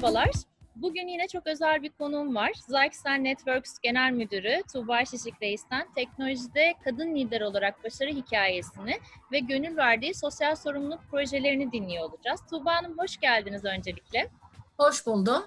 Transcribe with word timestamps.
Merhabalar. 0.00 0.30
Bugün 0.76 1.08
yine 1.08 1.28
çok 1.28 1.46
özel 1.46 1.82
bir 1.82 1.88
konuğum 1.88 2.34
var. 2.34 2.52
Zyxel 2.68 3.18
Networks 3.18 3.78
Genel 3.82 4.12
Müdürü 4.12 4.62
Tuğba 4.72 5.04
Şişik 5.04 5.42
Reis'ten 5.42 5.88
teknolojide 5.94 6.74
kadın 6.84 7.14
lider 7.14 7.40
olarak 7.40 7.84
başarı 7.84 8.10
hikayesini 8.10 9.00
ve 9.32 9.38
gönül 9.38 9.76
verdiği 9.76 10.14
sosyal 10.14 10.56
sorumluluk 10.56 11.00
projelerini 11.10 11.72
dinliyor 11.72 12.04
olacağız. 12.04 12.40
Tuğba 12.50 12.74
Hanım 12.74 12.98
hoş 12.98 13.16
geldiniz 13.16 13.64
öncelikle. 13.64 14.30
Hoş 14.78 15.06
buldum. 15.06 15.42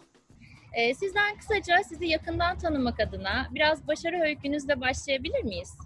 Ee, 0.73 0.93
sizden 0.93 1.37
kısaca 1.37 1.83
sizi 1.89 2.05
yakından 2.05 2.57
tanımak 2.57 2.99
adına 2.99 3.47
biraz 3.51 3.87
başarı 3.87 4.21
öykünüzle 4.21 4.81
başlayabilir 4.81 5.43
miyiz? 5.43 5.77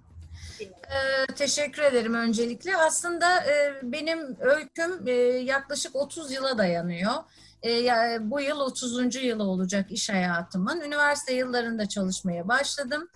Ee, 0.61 1.33
teşekkür 1.33 1.81
ederim 1.81 2.13
öncelikle. 2.13 2.77
Aslında 2.77 3.43
e, 3.43 3.73
benim 3.83 4.37
öyküm 4.39 5.07
e, 5.07 5.11
yaklaşık 5.43 5.95
30 5.95 6.31
yıla 6.31 6.57
dayanıyor. 6.57 7.13
E, 7.65 8.17
bu 8.21 8.41
yıl 8.41 8.59
30. 8.59 9.15
yılı 9.15 9.43
olacak 9.43 9.91
iş 9.91 10.09
hayatımın. 10.09 10.81
Üniversite 10.81 11.33
yıllarında 11.33 11.85
çalışmaya 11.89 12.47
başladım. 12.47 13.09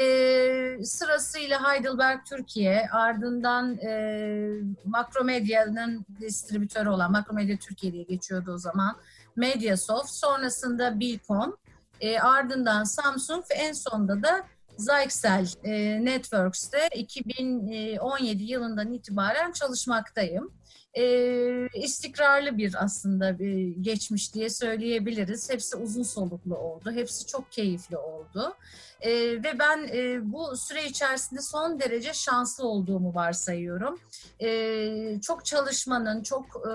E, 0.00 0.84
sırasıyla 0.84 1.72
Heidelberg 1.72 2.20
Türkiye, 2.28 2.88
ardından 2.92 3.78
e, 3.78 4.62
Makromedya'nın 4.84 6.06
distribütörü 6.20 6.88
olan 6.88 7.12
Makromedya 7.12 7.56
Türkiye 7.56 7.92
diye 7.92 8.02
geçiyordu 8.02 8.52
o 8.52 8.58
zaman. 8.58 8.96
Mediasoft, 9.36 10.10
sonrasında 10.10 11.00
Bilcom, 11.00 11.56
e, 12.00 12.18
ardından 12.18 12.84
Samsung 12.84 13.44
ve 13.50 13.54
en 13.54 13.72
sonunda 13.72 14.22
da 14.22 14.46
Zyxel 14.78 15.48
e, 15.64 16.04
Networks'te 16.04 16.88
2017 16.94 18.44
yılından 18.44 18.92
itibaren 18.92 19.52
çalışmaktayım. 19.52 20.52
E, 20.94 21.66
istikrarlı 21.74 22.58
bir 22.58 22.84
aslında 22.84 23.38
bir 23.38 23.76
geçmiş 23.76 24.34
diye 24.34 24.50
söyleyebiliriz. 24.50 25.50
Hepsi 25.50 25.76
uzun 25.76 26.02
soluklu 26.02 26.56
oldu. 26.56 26.90
Hepsi 26.92 27.26
çok 27.26 27.52
keyifli 27.52 27.96
oldu. 27.96 28.54
E, 29.00 29.10
ve 29.42 29.58
ben 29.58 29.88
e, 29.92 30.32
bu 30.32 30.56
süre 30.56 30.86
içerisinde 30.86 31.40
son 31.40 31.80
derece 31.80 32.12
şanslı 32.12 32.68
olduğumu 32.68 33.14
varsayıyorum. 33.14 34.00
E, 34.40 35.20
çok 35.20 35.44
çalışmanın, 35.44 36.22
çok 36.22 36.46
e, 36.66 36.70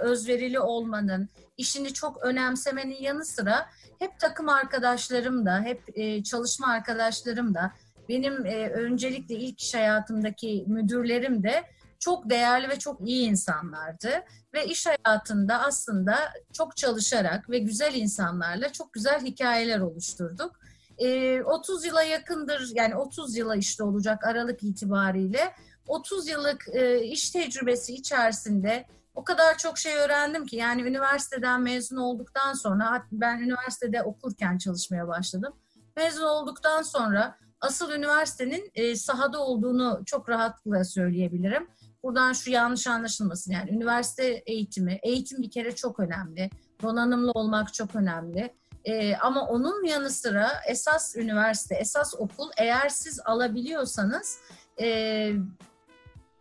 özverili 0.00 0.60
olmanın, 0.60 1.28
işini 1.60 1.92
çok 1.92 2.22
önemsemenin 2.22 3.02
yanı 3.02 3.24
sıra 3.24 3.66
hep 3.98 4.18
takım 4.18 4.48
arkadaşlarım 4.48 5.46
da, 5.46 5.60
hep 5.60 5.82
e, 5.94 6.22
çalışma 6.22 6.66
arkadaşlarım 6.66 7.54
da, 7.54 7.72
benim 8.08 8.46
e, 8.46 8.70
öncelikle 8.70 9.34
ilk 9.34 9.62
iş 9.62 9.74
hayatımdaki 9.74 10.64
müdürlerim 10.66 11.42
de 11.42 11.64
çok 11.98 12.30
değerli 12.30 12.68
ve 12.68 12.78
çok 12.78 13.08
iyi 13.08 13.28
insanlardı. 13.28 14.10
Ve 14.54 14.66
iş 14.66 14.86
hayatında 14.86 15.60
aslında 15.60 16.16
çok 16.52 16.76
çalışarak 16.76 17.50
ve 17.50 17.58
güzel 17.58 17.94
insanlarla 17.94 18.72
çok 18.72 18.92
güzel 18.92 19.20
hikayeler 19.24 19.80
oluşturduk. 19.80 20.60
E, 20.98 21.42
30 21.42 21.84
yıla 21.84 22.02
yakındır, 22.02 22.72
yani 22.74 22.96
30 22.96 23.36
yıla 23.36 23.56
işte 23.56 23.82
olacak 23.82 24.24
Aralık 24.24 24.62
itibariyle 24.62 25.54
30 25.88 26.28
yıllık 26.28 26.68
e, 26.72 27.02
iş 27.02 27.30
tecrübesi 27.30 27.94
içerisinde 27.94 28.84
o 29.20 29.24
kadar 29.24 29.58
çok 29.58 29.78
şey 29.78 29.94
öğrendim 29.94 30.46
ki 30.46 30.56
yani 30.56 30.82
üniversiteden 30.82 31.60
mezun 31.60 31.96
olduktan 31.96 32.52
sonra 32.52 33.06
ben 33.12 33.38
üniversitede 33.38 34.02
okurken 34.02 34.58
çalışmaya 34.58 35.08
başladım. 35.08 35.52
Mezun 35.96 36.24
olduktan 36.24 36.82
sonra 36.82 37.36
asıl 37.60 37.92
üniversitenin 37.92 38.70
e, 38.74 38.96
sahada 38.96 39.40
olduğunu 39.40 40.02
çok 40.06 40.28
rahatlıkla 40.28 40.84
söyleyebilirim. 40.84 41.68
Buradan 42.02 42.32
şu 42.32 42.50
yanlış 42.50 42.86
anlaşılmasın 42.86 43.52
yani 43.52 43.70
üniversite 43.70 44.24
eğitimi, 44.26 44.98
eğitim 45.02 45.42
bir 45.42 45.50
kere 45.50 45.74
çok 45.74 46.00
önemli. 46.00 46.50
Donanımlı 46.82 47.30
olmak 47.30 47.74
çok 47.74 47.94
önemli. 47.94 48.54
E, 48.84 49.16
ama 49.16 49.46
onun 49.46 49.84
yanı 49.84 50.10
sıra 50.10 50.50
esas 50.68 51.16
üniversite, 51.16 51.74
esas 51.74 52.14
okul 52.18 52.50
eğer 52.56 52.88
siz 52.88 53.20
alabiliyorsanız 53.24 54.38
e, 54.80 55.32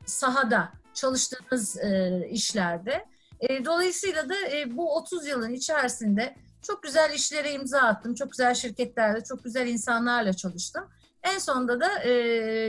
sahada 0.06 0.80
çalıştığınız 1.00 1.78
e, 1.78 2.22
işlerde. 2.30 3.06
E, 3.40 3.66
dolayısıyla 3.66 4.30
da 4.30 4.36
e, 4.52 4.78
bu 4.78 4.96
30 4.96 5.28
yılın 5.28 5.54
içerisinde 5.54 6.36
çok 6.62 6.84
güzel 6.84 7.14
işlere 7.14 7.52
imza 7.52 7.80
attım. 7.80 8.16
Çok 8.16 8.32
güzel 8.32 8.54
şirketlerde, 8.54 9.24
çok 9.24 9.44
güzel 9.44 9.68
insanlarla 9.68 10.34
çalıştım. 10.34 10.84
En 11.24 11.38
sonunda 11.38 11.80
da 11.80 12.04
e, 12.04 12.12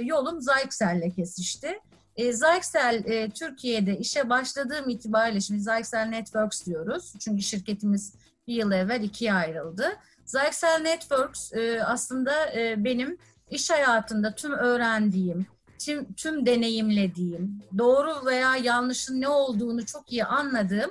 yolum 0.04 0.40
Zyxel'le 0.40 1.10
kesişti. 1.16 1.80
E, 2.16 2.32
Zyxel 2.32 3.04
e, 3.04 3.30
Türkiye'de 3.30 3.98
işe 3.98 4.30
başladığım 4.30 4.88
itibariyle, 4.88 5.40
şimdi 5.40 5.60
Zyxel 5.60 6.06
Networks 6.06 6.66
diyoruz. 6.66 7.12
Çünkü 7.20 7.42
şirketimiz 7.42 8.14
bir 8.46 8.54
yıl 8.54 8.72
evvel 8.72 9.02
ikiye 9.02 9.32
ayrıldı. 9.32 9.96
Zyxel 10.26 10.80
Networks 10.80 11.52
e, 11.52 11.84
aslında 11.84 12.52
e, 12.52 12.84
benim 12.84 13.18
iş 13.50 13.70
hayatında 13.70 14.34
tüm 14.34 14.52
öğrendiğim, 14.52 15.46
tüm, 15.80 16.12
tüm 16.12 16.46
deneyimlediğim, 16.46 17.62
doğru 17.78 18.26
veya 18.26 18.56
yanlışın 18.56 19.20
ne 19.20 19.28
olduğunu 19.28 19.86
çok 19.86 20.12
iyi 20.12 20.24
anladığım 20.24 20.90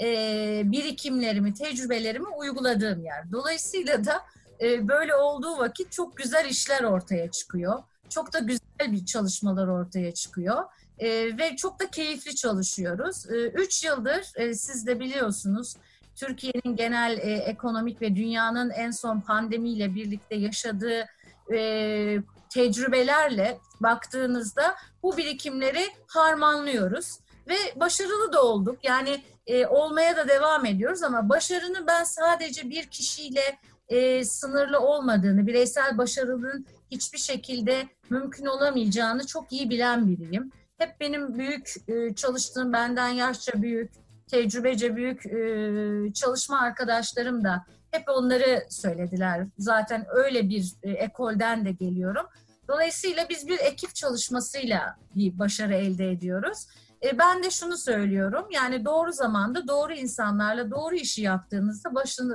e, 0.00 0.62
birikimlerimi, 0.64 1.54
tecrübelerimi 1.54 2.28
uyguladığım 2.28 3.04
yer. 3.04 3.32
Dolayısıyla 3.32 4.04
da 4.04 4.22
e, 4.60 4.88
böyle 4.88 5.14
olduğu 5.14 5.58
vakit 5.58 5.92
çok 5.92 6.16
güzel 6.16 6.44
işler 6.48 6.82
ortaya 6.82 7.30
çıkıyor. 7.30 7.82
Çok 8.08 8.32
da 8.32 8.38
güzel 8.38 8.92
bir 8.92 9.06
çalışmalar 9.06 9.68
ortaya 9.68 10.14
çıkıyor. 10.14 10.64
E, 10.98 11.38
ve 11.38 11.56
çok 11.56 11.80
da 11.80 11.90
keyifli 11.90 12.34
çalışıyoruz. 12.34 13.30
E, 13.30 13.34
üç 13.34 13.84
yıldır 13.84 14.32
e, 14.36 14.54
siz 14.54 14.86
de 14.86 15.00
biliyorsunuz 15.00 15.76
Türkiye'nin 16.16 16.76
genel 16.76 17.18
e, 17.18 17.32
ekonomik 17.32 18.02
ve 18.02 18.16
dünyanın 18.16 18.70
en 18.70 18.90
son 18.90 19.20
pandemiyle 19.20 19.94
birlikte 19.94 20.34
yaşadığı 20.34 21.06
e, 21.52 22.18
tecrübelerle 22.50 23.58
baktığınızda 23.80 24.76
bu 25.02 25.16
birikimleri 25.16 25.86
harmanlıyoruz 26.06 27.18
ve 27.48 27.56
başarılı 27.76 28.32
da 28.32 28.42
olduk. 28.42 28.78
Yani 28.82 29.22
e, 29.46 29.66
olmaya 29.66 30.16
da 30.16 30.28
devam 30.28 30.66
ediyoruz 30.66 31.02
ama 31.02 31.28
başarının 31.28 31.86
ben 31.86 32.04
sadece 32.04 32.70
bir 32.70 32.86
kişiyle 32.86 33.58
e, 33.88 34.24
sınırlı 34.24 34.80
olmadığını, 34.80 35.46
bireysel 35.46 35.98
başarının 35.98 36.66
hiçbir 36.90 37.18
şekilde 37.18 37.88
mümkün 38.10 38.46
olamayacağını 38.46 39.26
çok 39.26 39.52
iyi 39.52 39.70
bilen 39.70 40.08
biriyim. 40.08 40.52
Hep 40.78 41.00
benim 41.00 41.38
büyük 41.38 41.74
e, 41.88 42.14
çalıştığım, 42.14 42.72
benden 42.72 43.08
yaşça 43.08 43.62
büyük, 43.62 43.92
tecrübece 44.30 44.96
büyük 44.96 45.26
e, 45.26 46.12
çalışma 46.12 46.60
arkadaşlarım 46.60 47.44
da 47.44 47.64
hep 47.90 48.08
onları 48.08 48.66
söylediler. 48.70 49.46
Zaten 49.58 50.06
öyle 50.10 50.48
bir 50.48 50.72
e, 50.82 50.90
ekolden 50.90 51.64
de 51.64 51.72
geliyorum. 51.72 52.26
Dolayısıyla 52.68 53.28
biz 53.28 53.48
bir 53.48 53.58
ekip 53.58 53.94
çalışmasıyla 53.94 54.96
bir 55.16 55.38
başarı 55.38 55.74
elde 55.74 56.10
ediyoruz. 56.10 56.66
E, 57.02 57.18
ben 57.18 57.42
de 57.42 57.50
şunu 57.50 57.76
söylüyorum, 57.76 58.48
yani 58.50 58.84
doğru 58.84 59.12
zamanda 59.12 59.68
doğru 59.68 59.92
insanlarla 59.92 60.70
doğru 60.70 60.94
işi 60.94 61.22
yaptığınızda 61.22 61.94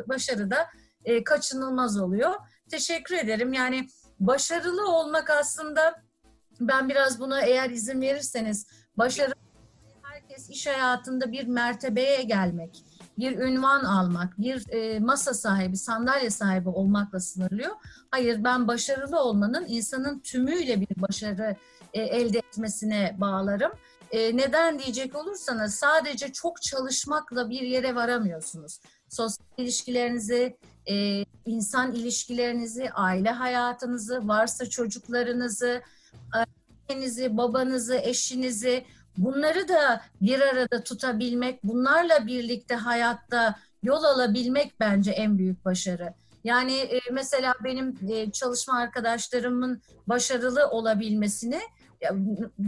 başarı 0.09 0.51
da 0.51 0.67
e, 1.05 1.23
kaçınılmaz 1.23 1.99
oluyor. 1.99 2.33
Teşekkür 2.71 3.15
ederim. 3.15 3.53
Yani 3.53 3.87
başarılı 4.19 4.91
olmak 4.91 5.29
aslında 5.29 6.01
ben 6.59 6.89
biraz 6.89 7.19
buna 7.19 7.41
eğer 7.41 7.69
izin 7.69 8.01
verirseniz 8.01 8.67
başarı 8.97 9.33
herkes 10.01 10.49
iş 10.49 10.67
hayatında 10.67 11.31
bir 11.31 11.47
mertebeye 11.47 12.23
gelmek, 12.23 12.83
bir 13.17 13.37
ünvan 13.37 13.83
almak, 13.83 14.37
bir 14.41 14.73
e, 14.73 14.99
masa 14.99 15.33
sahibi, 15.33 15.77
sandalye 15.77 16.29
sahibi 16.29 16.69
olmakla 16.69 17.19
sınırlıyor. 17.19 17.71
Hayır 18.11 18.43
ben 18.43 18.67
başarılı 18.67 19.19
olmanın 19.19 19.65
insanın 19.67 20.19
tümüyle 20.19 20.81
bir 20.81 21.01
başarı 21.01 21.55
e, 21.93 22.01
elde 22.01 22.37
etmesine 22.37 23.15
bağlarım. 23.19 23.71
E, 24.11 24.37
neden 24.37 24.79
diyecek 24.79 25.15
olursanız 25.15 25.75
sadece 25.75 26.33
çok 26.33 26.61
çalışmakla 26.61 27.49
bir 27.49 27.61
yere 27.61 27.95
varamıyorsunuz. 27.95 28.79
Sosyal 29.09 29.47
ilişkilerinizi, 29.57 30.57
e, 30.89 31.25
insan 31.45 31.93
ilişkilerinizi, 31.93 32.91
aile 32.91 33.29
hayatınızı, 33.29 34.27
varsa 34.27 34.65
çocuklarınızı, 34.65 35.81
annenizi, 36.89 37.37
babanızı, 37.37 37.95
eşinizi 37.95 38.85
bunları 39.17 39.67
da 39.67 40.01
bir 40.21 40.41
arada 40.41 40.83
tutabilmek, 40.83 41.63
bunlarla 41.63 42.27
birlikte 42.27 42.75
hayatta 42.75 43.55
yol 43.83 44.03
alabilmek 44.03 44.79
bence 44.79 45.11
en 45.11 45.37
büyük 45.37 45.65
başarı. 45.65 46.13
Yani 46.43 46.77
e, 46.77 46.99
mesela 47.11 47.53
benim 47.63 47.97
e, 48.11 48.31
çalışma 48.31 48.79
arkadaşlarımın 48.79 49.81
başarılı 50.07 50.67
olabilmesini 50.69 51.61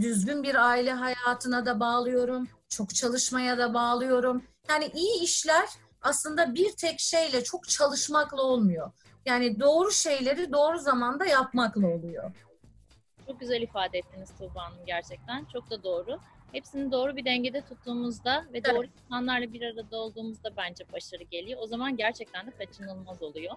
düzgün 0.00 0.42
bir 0.42 0.54
aile 0.54 0.92
hayatına 0.92 1.66
da 1.66 1.80
bağlıyorum, 1.80 2.48
çok 2.68 2.94
çalışmaya 2.94 3.58
da 3.58 3.74
bağlıyorum. 3.74 4.42
Yani 4.68 4.90
iyi 4.94 5.22
işler 5.22 5.68
aslında 6.02 6.54
bir 6.54 6.72
tek 6.72 7.00
şeyle 7.00 7.44
çok 7.44 7.68
çalışmakla 7.68 8.42
olmuyor. 8.42 8.92
Yani 9.26 9.60
doğru 9.60 9.90
şeyleri 9.90 10.52
doğru 10.52 10.78
zamanda 10.78 11.26
yapmakla 11.26 11.86
oluyor. 11.86 12.32
Çok 13.26 13.40
güzel 13.40 13.62
ifade 13.62 13.98
ettiniz 13.98 14.28
Tuğba 14.38 14.64
Hanım 14.64 14.86
gerçekten. 14.86 15.44
Çok 15.44 15.70
da 15.70 15.82
doğru. 15.82 16.18
Hepsini 16.52 16.92
doğru 16.92 17.16
bir 17.16 17.24
dengede 17.24 17.60
tuttuğumuzda 17.60 18.44
ve 18.52 18.64
doğru 18.64 18.84
evet. 18.84 18.90
insanlarla 19.04 19.52
bir 19.52 19.62
arada 19.62 19.96
olduğumuzda 19.96 20.56
bence 20.56 20.84
başarı 20.92 21.22
geliyor. 21.22 21.60
O 21.62 21.66
zaman 21.66 21.96
gerçekten 21.96 22.46
de 22.46 22.50
kaçınılmaz 22.50 23.22
oluyor. 23.22 23.56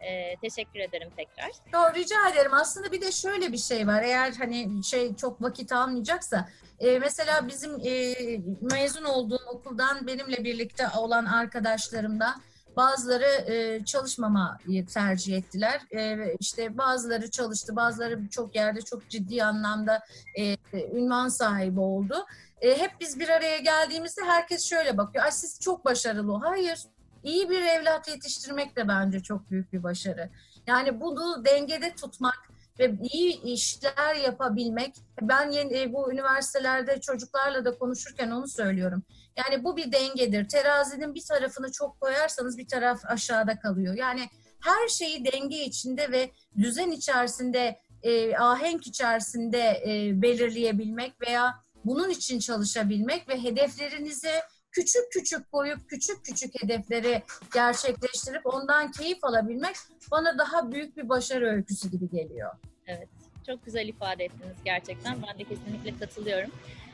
Ee, 0.00 0.36
teşekkür 0.36 0.80
ederim 0.80 1.08
tekrar. 1.16 1.50
Doğru, 1.72 1.94
rica 1.94 2.30
ederim. 2.32 2.54
Aslında 2.54 2.92
bir 2.92 3.00
de 3.00 3.12
şöyle 3.12 3.52
bir 3.52 3.58
şey 3.58 3.86
var. 3.86 4.02
Eğer 4.02 4.32
hani 4.32 4.84
şey 4.84 5.16
çok 5.16 5.42
vakit 5.42 5.72
almayacaksa 5.72 6.48
e, 6.80 6.98
mesela 6.98 7.48
bizim 7.48 7.70
e, 7.84 8.14
mezun 8.60 9.04
olduğum 9.04 9.44
okuldan 9.48 10.06
benimle 10.06 10.44
birlikte 10.44 10.88
olan 10.98 11.24
arkadaşlarımdan 11.24 12.42
Bazıları 12.76 13.52
e, 13.52 13.84
çalışmamayı 13.84 14.86
tercih 14.86 15.36
ettiler. 15.36 15.80
E, 15.92 16.34
işte 16.40 16.78
bazıları 16.78 17.30
çalıştı, 17.30 17.76
bazıları 17.76 18.28
çok 18.28 18.56
yerde 18.56 18.82
çok 18.82 19.08
ciddi 19.08 19.44
anlamda 19.44 20.02
e, 20.38 20.56
ünvan 20.92 21.28
sahibi 21.28 21.80
oldu. 21.80 22.26
E, 22.60 22.78
hep 22.78 22.90
biz 23.00 23.20
bir 23.20 23.28
araya 23.28 23.58
geldiğimizde 23.58 24.22
herkes 24.24 24.64
şöyle 24.64 24.98
bakıyor. 24.98 25.24
Ay 25.24 25.32
siz 25.32 25.60
çok 25.60 25.84
başarılı. 25.84 26.36
Hayır, 26.36 26.82
iyi 27.22 27.50
bir 27.50 27.62
evlat 27.62 28.08
yetiştirmek 28.08 28.76
de 28.76 28.88
bence 28.88 29.20
çok 29.20 29.50
büyük 29.50 29.72
bir 29.72 29.82
başarı. 29.82 30.30
Yani 30.66 31.00
bunu 31.00 31.44
dengede 31.44 31.94
tutmak 31.94 32.49
ve 32.80 32.94
iyi 33.12 33.42
işler 33.42 34.14
yapabilmek. 34.14 34.94
Ben 35.22 35.50
yeni, 35.50 35.78
e, 35.78 35.92
bu 35.92 36.12
üniversitelerde 36.12 37.00
çocuklarla 37.00 37.64
da 37.64 37.78
konuşurken 37.78 38.30
onu 38.30 38.48
söylüyorum. 38.48 39.02
Yani 39.36 39.64
bu 39.64 39.76
bir 39.76 39.92
dengedir. 39.92 40.48
Terazinin 40.48 41.14
bir 41.14 41.24
tarafını 41.24 41.72
çok 41.72 42.00
koyarsanız 42.00 42.58
bir 42.58 42.68
taraf 42.68 43.00
aşağıda 43.04 43.58
kalıyor. 43.58 43.94
Yani 43.94 44.28
her 44.60 44.88
şeyi 44.88 45.24
denge 45.24 45.64
içinde 45.64 46.12
ve 46.12 46.30
düzen 46.58 46.90
içerisinde, 46.90 47.78
e, 48.02 48.36
ahenk 48.36 48.86
içerisinde 48.86 49.82
e, 49.86 50.22
belirleyebilmek 50.22 51.20
veya 51.20 51.54
bunun 51.84 52.10
için 52.10 52.38
çalışabilmek 52.38 53.28
ve 53.28 53.42
hedeflerinizi 53.42 54.32
küçük 54.72 55.12
küçük 55.12 55.52
koyup 55.52 55.88
küçük 55.88 56.24
küçük 56.24 56.62
hedefleri 56.62 57.22
gerçekleştirip 57.54 58.46
ondan 58.46 58.90
keyif 58.90 59.24
alabilmek 59.24 59.76
bana 60.10 60.38
daha 60.38 60.72
büyük 60.72 60.96
bir 60.96 61.08
başarı 61.08 61.46
öyküsü 61.46 61.90
gibi 61.90 62.10
geliyor. 62.10 62.50
Evet, 62.86 63.08
çok 63.46 63.64
güzel 63.64 63.88
ifade 63.88 64.24
ettiniz 64.24 64.56
gerçekten. 64.64 65.22
Ben 65.28 65.38
de 65.38 65.44
kesinlikle 65.44 65.98
katılıyorum. 65.98 66.50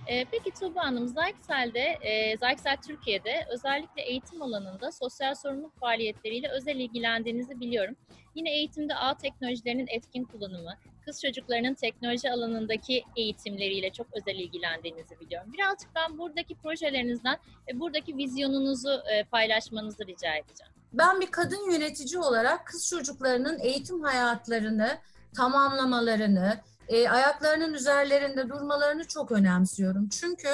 Ee, 0.06 0.24
peki 0.30 0.50
Tuğba 0.50 0.84
Hanım, 0.84 1.08
Zyxel'de, 1.08 1.98
e, 2.00 2.36
Zyxel 2.36 2.76
Türkiye'de 2.86 3.46
özellikle 3.50 4.02
eğitim 4.02 4.42
alanında 4.42 4.92
sosyal 4.92 5.34
sorumluluk 5.34 5.78
faaliyetleriyle 5.78 6.48
özel 6.48 6.76
ilgilendiğinizi 6.76 7.60
biliyorum. 7.60 7.96
Yine 8.34 8.50
eğitimde 8.50 8.94
ağ 8.94 9.16
teknolojilerinin 9.16 9.86
etkin 9.90 10.24
kullanımı, 10.24 10.78
kız 11.06 11.22
çocuklarının 11.22 11.74
teknoloji 11.74 12.30
alanındaki 12.30 13.04
eğitimleriyle 13.16 13.90
çok 13.92 14.06
özel 14.12 14.34
ilgilendiğinizi 14.34 15.20
biliyorum. 15.20 15.52
Birazcık 15.52 15.88
ben 15.94 16.18
buradaki 16.18 16.54
projelerinizden 16.54 17.38
ve 17.68 17.80
buradaki 17.80 18.16
vizyonunuzu 18.16 19.02
e, 19.12 19.24
paylaşmanızı 19.24 20.06
rica 20.06 20.34
edeceğim. 20.34 20.72
Ben 20.92 21.20
bir 21.20 21.30
kadın 21.30 21.70
yönetici 21.72 22.18
olarak 22.18 22.66
kız 22.66 22.88
çocuklarının 22.88 23.58
eğitim 23.58 24.02
hayatlarını 24.02 24.98
tamamlamalarını, 25.36 26.60
e, 26.88 27.08
ayaklarının 27.08 27.74
üzerlerinde 27.74 28.48
durmalarını 28.48 29.04
çok 29.04 29.32
önemsiyorum. 29.32 30.08
Çünkü 30.08 30.48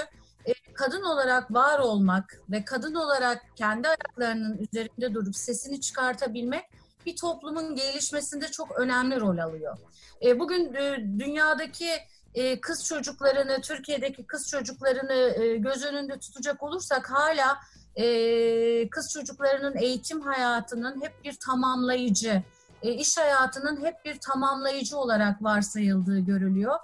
e, 0.46 0.52
kadın 0.74 1.02
olarak 1.02 1.54
var 1.54 1.78
olmak 1.78 2.40
ve 2.50 2.64
kadın 2.64 2.94
olarak 2.94 3.42
kendi 3.56 3.88
ayaklarının 3.88 4.58
üzerinde 4.58 5.14
durup 5.14 5.36
sesini 5.36 5.80
çıkartabilmek 5.80 6.64
bir 7.06 7.16
toplumun 7.16 7.74
gelişmesinde 7.74 8.48
çok 8.48 8.78
önemli 8.78 9.20
rol 9.20 9.38
alıyor. 9.38 9.78
E, 10.22 10.38
bugün 10.40 10.74
e, 10.74 10.96
dünyadaki 11.18 11.90
e, 12.34 12.60
kız 12.60 12.84
çocuklarını, 12.84 13.60
Türkiye'deki 13.60 14.26
kız 14.26 14.48
çocuklarını 14.48 15.42
e, 15.42 15.56
göz 15.56 15.84
önünde 15.84 16.18
tutacak 16.18 16.62
olursak 16.62 17.10
hala 17.10 17.58
e, 17.96 18.88
kız 18.88 19.12
çocuklarının 19.12 19.76
eğitim 19.76 20.20
hayatının 20.20 21.02
hep 21.02 21.24
bir 21.24 21.34
tamamlayıcı, 21.46 22.42
e, 22.82 22.92
iş 22.92 23.18
hayatının 23.18 23.84
hep 23.84 24.04
bir 24.04 24.18
tamamlayıcı 24.20 24.96
olarak 24.96 25.42
varsayıldığı 25.42 26.18
görülüyor. 26.18 26.78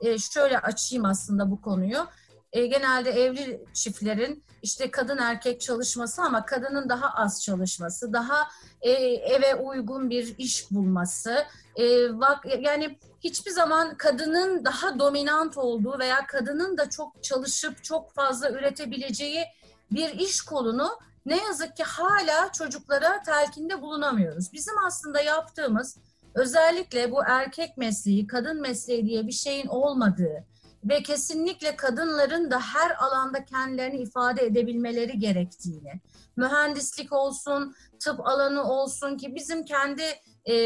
E, 0.00 0.18
şöyle 0.18 0.58
açayım 0.58 1.04
aslında 1.04 1.50
bu 1.50 1.60
konuyu. 1.60 2.06
E, 2.52 2.66
genelde 2.66 3.10
evli 3.10 3.64
çiftlerin 3.72 4.43
işte 4.64 4.90
kadın 4.90 5.18
erkek 5.18 5.60
çalışması 5.60 6.22
ama 6.22 6.46
kadının 6.46 6.88
daha 6.88 7.08
az 7.14 7.42
çalışması, 7.42 8.12
daha 8.12 8.48
e, 8.80 8.90
eve 8.90 9.54
uygun 9.54 10.10
bir 10.10 10.34
iş 10.38 10.70
bulması, 10.70 11.44
e, 11.78 11.84
bak 12.20 12.46
yani 12.60 12.98
hiçbir 13.24 13.50
zaman 13.50 13.96
kadının 13.96 14.64
daha 14.64 14.98
dominant 14.98 15.58
olduğu 15.58 15.98
veya 15.98 16.26
kadının 16.26 16.78
da 16.78 16.90
çok 16.90 17.22
çalışıp 17.22 17.84
çok 17.84 18.12
fazla 18.12 18.50
üretebileceği 18.50 19.44
bir 19.90 20.08
iş 20.08 20.42
kolunu 20.42 20.98
ne 21.26 21.44
yazık 21.44 21.76
ki 21.76 21.82
hala 21.82 22.52
çocuklara 22.52 23.22
telkinde 23.22 23.82
bulunamıyoruz. 23.82 24.52
Bizim 24.52 24.74
aslında 24.86 25.20
yaptığımız 25.20 25.96
özellikle 26.34 27.10
bu 27.10 27.22
erkek 27.26 27.76
mesleği, 27.76 28.26
kadın 28.26 28.60
mesleği 28.60 29.06
diye 29.06 29.26
bir 29.26 29.32
şeyin 29.32 29.66
olmadığı 29.66 30.44
ve 30.84 31.02
kesinlikle 31.02 31.76
kadınların 31.76 32.50
da 32.50 32.60
her 32.60 33.04
alanda 33.04 33.44
kendilerini 33.44 33.96
ifade 33.96 34.44
edebilmeleri 34.44 35.18
gerektiğini, 35.18 36.00
mühendislik 36.36 37.12
olsun, 37.12 37.74
tıp 38.00 38.26
alanı 38.26 38.64
olsun 38.72 39.16
ki 39.16 39.34
bizim 39.34 39.64
kendi 39.64 40.02
e, 40.50 40.56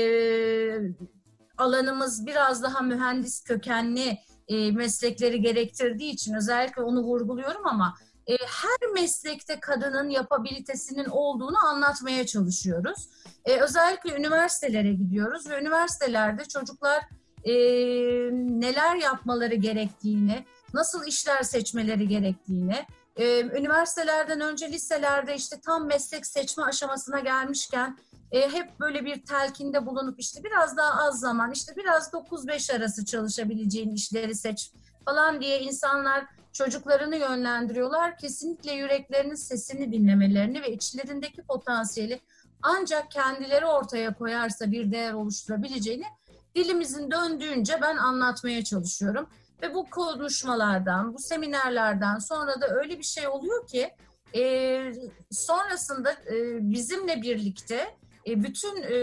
alanımız 1.58 2.26
biraz 2.26 2.62
daha 2.62 2.82
mühendis 2.82 3.44
kökenli 3.44 4.18
e, 4.48 4.72
meslekleri 4.72 5.40
gerektirdiği 5.40 6.12
için 6.12 6.34
özellikle 6.34 6.82
onu 6.82 7.00
vurguluyorum 7.02 7.66
ama 7.66 7.94
e, 8.26 8.36
her 8.36 8.90
meslekte 8.94 9.60
kadının 9.60 10.08
yapabilitesinin 10.08 11.04
olduğunu 11.04 11.58
anlatmaya 11.66 12.26
çalışıyoruz. 12.26 13.08
E, 13.44 13.60
özellikle 13.60 14.16
üniversitelere 14.16 14.92
gidiyoruz 14.92 15.50
ve 15.50 15.60
üniversitelerde 15.60 16.44
çocuklar 16.44 17.04
e, 17.48 17.52
neler 18.32 18.96
yapmaları 18.96 19.54
gerektiğini, 19.54 20.44
nasıl 20.74 21.06
işler 21.06 21.42
seçmeleri 21.42 22.08
gerektiğini, 22.08 22.86
e, 23.16 23.40
üniversitelerden 23.40 24.40
önce 24.40 24.72
liselerde 24.72 25.34
işte 25.34 25.60
tam 25.60 25.86
meslek 25.86 26.26
seçme 26.26 26.64
aşamasına 26.64 27.20
gelmişken 27.20 27.98
e, 28.32 28.52
hep 28.52 28.80
böyle 28.80 29.04
bir 29.04 29.26
telkinde 29.26 29.86
bulunup 29.86 30.20
işte 30.20 30.44
biraz 30.44 30.76
daha 30.76 31.06
az 31.06 31.20
zaman, 31.20 31.52
işte 31.52 31.76
biraz 31.76 32.12
9-5 32.12 32.76
arası 32.76 33.04
çalışabileceğin 33.04 33.94
işleri 33.94 34.34
seç 34.34 34.72
falan 35.04 35.40
diye 35.40 35.60
insanlar 35.60 36.24
çocuklarını 36.52 37.16
yönlendiriyorlar. 37.16 38.18
Kesinlikle 38.18 38.72
yüreklerinin 38.72 39.34
sesini 39.34 39.92
dinlemelerini 39.92 40.62
ve 40.62 40.72
içlerindeki 40.72 41.42
potansiyeli 41.42 42.20
ancak 42.62 43.10
kendileri 43.10 43.66
ortaya 43.66 44.14
koyarsa 44.14 44.72
bir 44.72 44.92
değer 44.92 45.12
oluşturabileceğini 45.12 46.04
dilimizin 46.54 47.10
döndüğünce 47.10 47.78
ben 47.82 47.96
anlatmaya 47.96 48.64
çalışıyorum. 48.64 49.28
Ve 49.62 49.74
bu 49.74 49.90
konuşmalardan, 49.90 51.14
bu 51.14 51.18
seminerlerden 51.18 52.18
sonra 52.18 52.60
da 52.60 52.68
öyle 52.68 52.98
bir 52.98 53.04
şey 53.04 53.28
oluyor 53.28 53.66
ki 53.66 53.90
e, 54.34 54.92
sonrasında 55.30 56.12
e, 56.12 56.58
bizimle 56.60 57.22
birlikte 57.22 57.96
e, 58.26 58.42
bütün 58.42 58.82
e, 58.82 58.94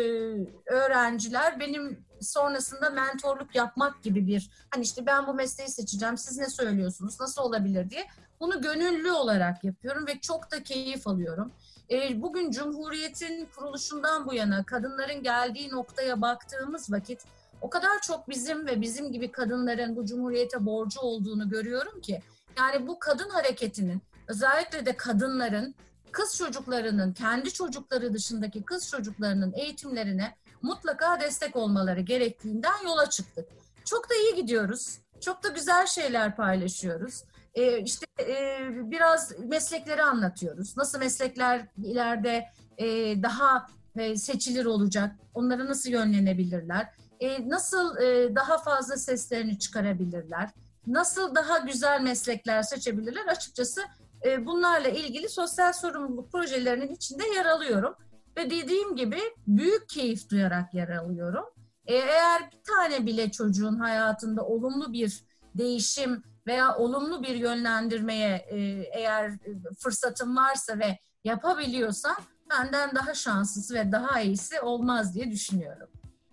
öğrenciler 0.65 1.59
benim 1.59 2.05
sonrasında 2.21 2.89
mentorluk 2.89 3.55
yapmak 3.55 4.03
gibi 4.03 4.27
bir 4.27 4.49
hani 4.69 4.83
işte 4.83 5.05
ben 5.05 5.27
bu 5.27 5.33
mesleği 5.33 5.69
seçeceğim 5.69 6.17
siz 6.17 6.37
ne 6.37 6.49
söylüyorsunuz 6.49 7.19
nasıl 7.19 7.41
olabilir 7.41 7.89
diye 7.89 8.07
bunu 8.39 8.61
gönüllü 8.61 9.11
olarak 9.11 9.63
yapıyorum 9.63 10.07
ve 10.07 10.19
çok 10.19 10.51
da 10.51 10.63
keyif 10.63 11.07
alıyorum. 11.07 11.51
E, 11.91 12.21
bugün 12.21 12.51
Cumhuriyet'in 12.51 13.45
kuruluşundan 13.55 14.27
bu 14.27 14.33
yana 14.33 14.63
kadınların 14.63 15.23
geldiği 15.23 15.71
noktaya 15.71 16.21
baktığımız 16.21 16.91
vakit 16.91 17.21
o 17.61 17.69
kadar 17.69 18.01
çok 18.01 18.29
bizim 18.29 18.67
ve 18.67 18.81
bizim 18.81 19.11
gibi 19.11 19.31
kadınların 19.31 19.95
bu 19.95 20.05
Cumhuriyet'e 20.05 20.65
borcu 20.65 20.99
olduğunu 20.99 21.49
görüyorum 21.49 22.01
ki 22.01 22.21
yani 22.57 22.87
bu 22.87 22.99
kadın 22.99 23.29
hareketinin 23.29 24.01
özellikle 24.27 24.85
de 24.85 24.97
kadınların 24.97 25.75
kız 26.11 26.37
çocuklarının 26.37 27.13
kendi 27.13 27.53
çocukları 27.53 28.13
dışındaki 28.13 28.63
kız 28.63 28.89
çocuklarının 28.89 29.53
eğitimlerine 29.53 30.35
mutlaka 30.61 31.19
destek 31.19 31.55
olmaları 31.55 32.01
gerektiğinden 32.01 32.83
yola 32.83 33.09
çıktık. 33.09 33.45
Çok 33.85 34.09
da 34.09 34.13
iyi 34.15 34.35
gidiyoruz. 34.35 34.99
Çok 35.21 35.43
da 35.43 35.47
güzel 35.47 35.85
şeyler 35.85 36.35
paylaşıyoruz. 36.35 37.23
Ee, 37.55 37.81
işte 37.81 38.05
e, 38.19 38.57
biraz 38.91 39.39
meslekleri 39.39 40.03
anlatıyoruz. 40.03 40.77
Nasıl 40.77 40.99
meslekler 40.99 41.67
ileride 41.83 42.49
e, 42.77 42.87
daha 43.23 43.67
e, 43.95 44.15
seçilir 44.15 44.65
olacak? 44.65 45.15
Onlara 45.33 45.65
nasıl 45.65 45.89
yönlenebilirler? 45.89 46.87
E, 47.19 47.49
nasıl 47.49 47.97
e, 47.97 48.35
daha 48.35 48.57
fazla 48.57 48.97
seslerini 48.97 49.59
çıkarabilirler? 49.59 50.49
Nasıl 50.87 51.35
daha 51.35 51.57
güzel 51.57 52.01
meslekler 52.01 52.61
seçebilirler? 52.61 53.25
Açıkçası 53.27 53.81
e, 54.25 54.45
bunlarla 54.45 54.89
ilgili 54.89 55.29
sosyal 55.29 55.73
sorumluluk 55.73 56.31
projelerinin 56.31 56.95
içinde 56.95 57.23
yer 57.35 57.45
alıyorum. 57.45 57.95
Ve 58.37 58.49
dediğim 58.49 58.95
gibi 58.95 59.19
büyük 59.47 59.89
keyif 59.89 60.29
duyarak 60.29 60.73
yer 60.73 60.89
alıyorum. 60.89 61.45
E, 61.85 61.95
eğer 61.95 62.51
bir 62.51 62.63
tane 62.63 63.05
bile 63.05 63.31
çocuğun 63.31 63.79
hayatında 63.79 64.45
olumlu 64.45 64.93
bir 64.93 65.23
değişim 65.55 66.23
veya 66.47 66.77
olumlu 66.77 67.23
bir 67.23 67.35
yönlendirmeye 67.35 68.35
e, 68.49 68.57
eğer 68.91 69.31
fırsatım 69.79 70.37
varsa 70.37 70.79
ve 70.79 70.97
yapabiliyorsam 71.23 72.15
benden 72.49 72.95
daha 72.95 73.13
şanslısı 73.13 73.75
ve 73.75 73.91
daha 73.91 74.21
iyisi 74.21 74.61
olmaz 74.61 75.15
diye 75.15 75.31
düşünüyorum. 75.31 75.89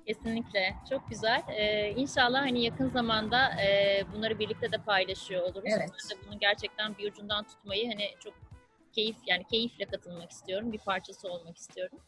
Kesinlikle. 0.07 0.75
Çok 0.91 1.11
güzel. 1.11 1.43
Ee, 1.49 1.91
inşallah 1.91 2.41
hani 2.41 2.65
yakın 2.65 2.91
zamanda 2.91 3.61
e, 3.63 4.03
bunları 4.15 4.39
birlikte 4.39 4.73
de 4.73 4.79
paylaşıyor 4.79 5.43
oluruz. 5.43 5.71
Evet. 5.77 5.91
Ben 5.91 6.17
de 6.17 6.23
bunu 6.27 6.39
gerçekten 6.39 6.99
bir 6.99 7.13
ucundan 7.13 7.45
tutmayı 7.45 7.89
hani 7.89 8.11
çok 8.25 8.35
keyif 8.93 9.17
yani 9.27 9.45
keyifle 9.45 9.85
katılmak 9.85 10.31
istiyorum. 10.31 10.73
Bir 10.73 10.79
parçası 10.79 11.29
olmak 11.29 11.57
istiyorum. 11.57 11.99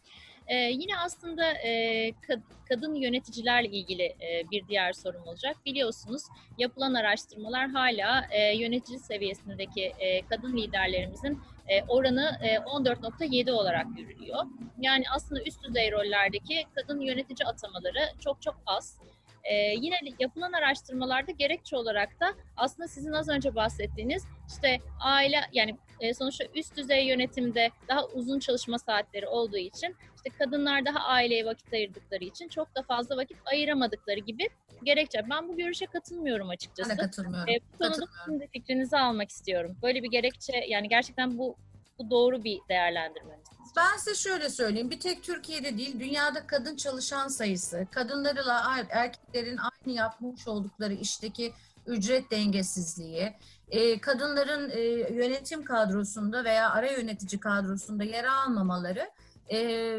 Ee, 0.47 0.55
yine 0.57 0.97
aslında 1.05 1.53
e, 1.53 1.71
kad- 2.11 2.43
kadın 2.69 2.95
yöneticilerle 2.95 3.69
ilgili 3.69 4.03
e, 4.03 4.51
bir 4.51 4.69
diğer 4.69 4.93
sorum 4.93 5.23
olacak. 5.27 5.57
Biliyorsunuz 5.67 6.23
yapılan 6.59 6.95
araştırmalar 6.95 7.69
hala 7.71 8.27
e, 8.31 8.57
yönetici 8.57 8.99
seviyesindeki 8.99 9.83
e, 9.99 10.27
kadın 10.27 10.57
liderlerimizin 10.57 11.41
e, 11.69 11.83
oranı 11.83 12.39
e, 12.43 12.55
14.7 12.57 13.53
olarak 13.53 13.87
görülüyor. 13.97 14.45
Yani 14.81 15.05
aslında 15.15 15.43
üst 15.43 15.63
düzey 15.63 15.93
rollerdeki 15.93 16.65
kadın 16.75 17.01
yönetici 17.01 17.47
atamaları 17.47 18.01
çok 18.21 18.43
çok 18.43 18.57
az. 18.67 18.99
Ee, 19.45 19.55
yine 19.55 19.97
yapılan 20.19 20.53
araştırmalarda 20.53 21.33
gerekçe 21.33 21.77
olarak 21.77 22.21
da 22.21 22.35
aslında 22.57 22.89
sizin 22.89 23.13
az 23.13 23.29
önce 23.29 23.55
bahsettiğiniz 23.55 24.25
işte 24.49 24.81
aile 25.01 25.41
yani 25.53 25.77
e, 26.01 26.15
sonuçta 26.15 26.45
üst 26.55 26.77
düzey 26.77 27.07
yönetimde 27.07 27.71
daha 27.89 28.07
uzun 28.07 28.39
çalışma 28.39 28.79
saatleri 28.79 29.27
olduğu 29.27 29.57
için 29.57 29.97
işte 30.17 30.39
kadınlar 30.39 30.85
daha 30.85 30.99
aileye 30.99 31.45
vakit 31.45 31.73
ayırdıkları 31.73 32.25
için 32.25 32.49
çok 32.49 32.75
da 32.75 32.83
fazla 32.83 33.17
vakit 33.17 33.37
ayıramadıkları 33.45 34.21
gibi 34.21 34.49
gerekçe. 34.85 35.23
Ben 35.31 35.49
bu 35.49 35.57
görüşe 35.57 35.87
katılmıyorum 35.87 36.49
açıkçası. 36.49 36.91
Ben 36.91 36.99
de 36.99 37.03
katılmıyorum. 37.03 37.55
E, 37.55 37.59
bu 37.73 37.79
konuda 37.79 38.07
sizin 38.25 38.41
de 38.41 38.47
fikrinizi 38.47 38.97
almak 38.97 39.31
istiyorum. 39.31 39.77
Böyle 39.83 40.03
bir 40.03 40.11
gerekçe 40.11 40.65
yani 40.69 40.89
gerçekten 40.89 41.39
bu 41.39 41.57
bu 41.99 42.11
doğru 42.11 42.45
bir 42.45 42.61
değerlendirme? 42.69 43.39
Ben 43.77 43.97
size 43.97 44.15
şöyle 44.15 44.51
söyleyeyim. 44.51 44.91
Bir 44.91 45.01
tek 45.01 45.23
Türkiye'de 45.23 45.79
değil, 45.79 46.01
dünyada 46.01 46.47
kadın 46.47 46.77
çalışan 46.77 47.29
sayısı, 47.29 47.87
kadınlarla 47.91 48.87
erkeklerin 48.91 49.57
aynı 49.57 49.97
yapmış 49.97 50.49
oldukları 50.49 50.93
işteki 50.93 51.53
ücret 51.87 52.31
dengesizliği, 52.31 53.33
e, 53.69 54.01
kadınların 54.01 54.71
e, 54.71 54.81
yönetim 55.15 55.65
kadrosunda 55.65 56.45
veya 56.45 56.71
ara 56.71 56.91
yönetici 56.91 57.41
kadrosunda 57.41 58.05
yer 58.05 58.25
almamaları 58.25 59.11
e, 59.53 59.99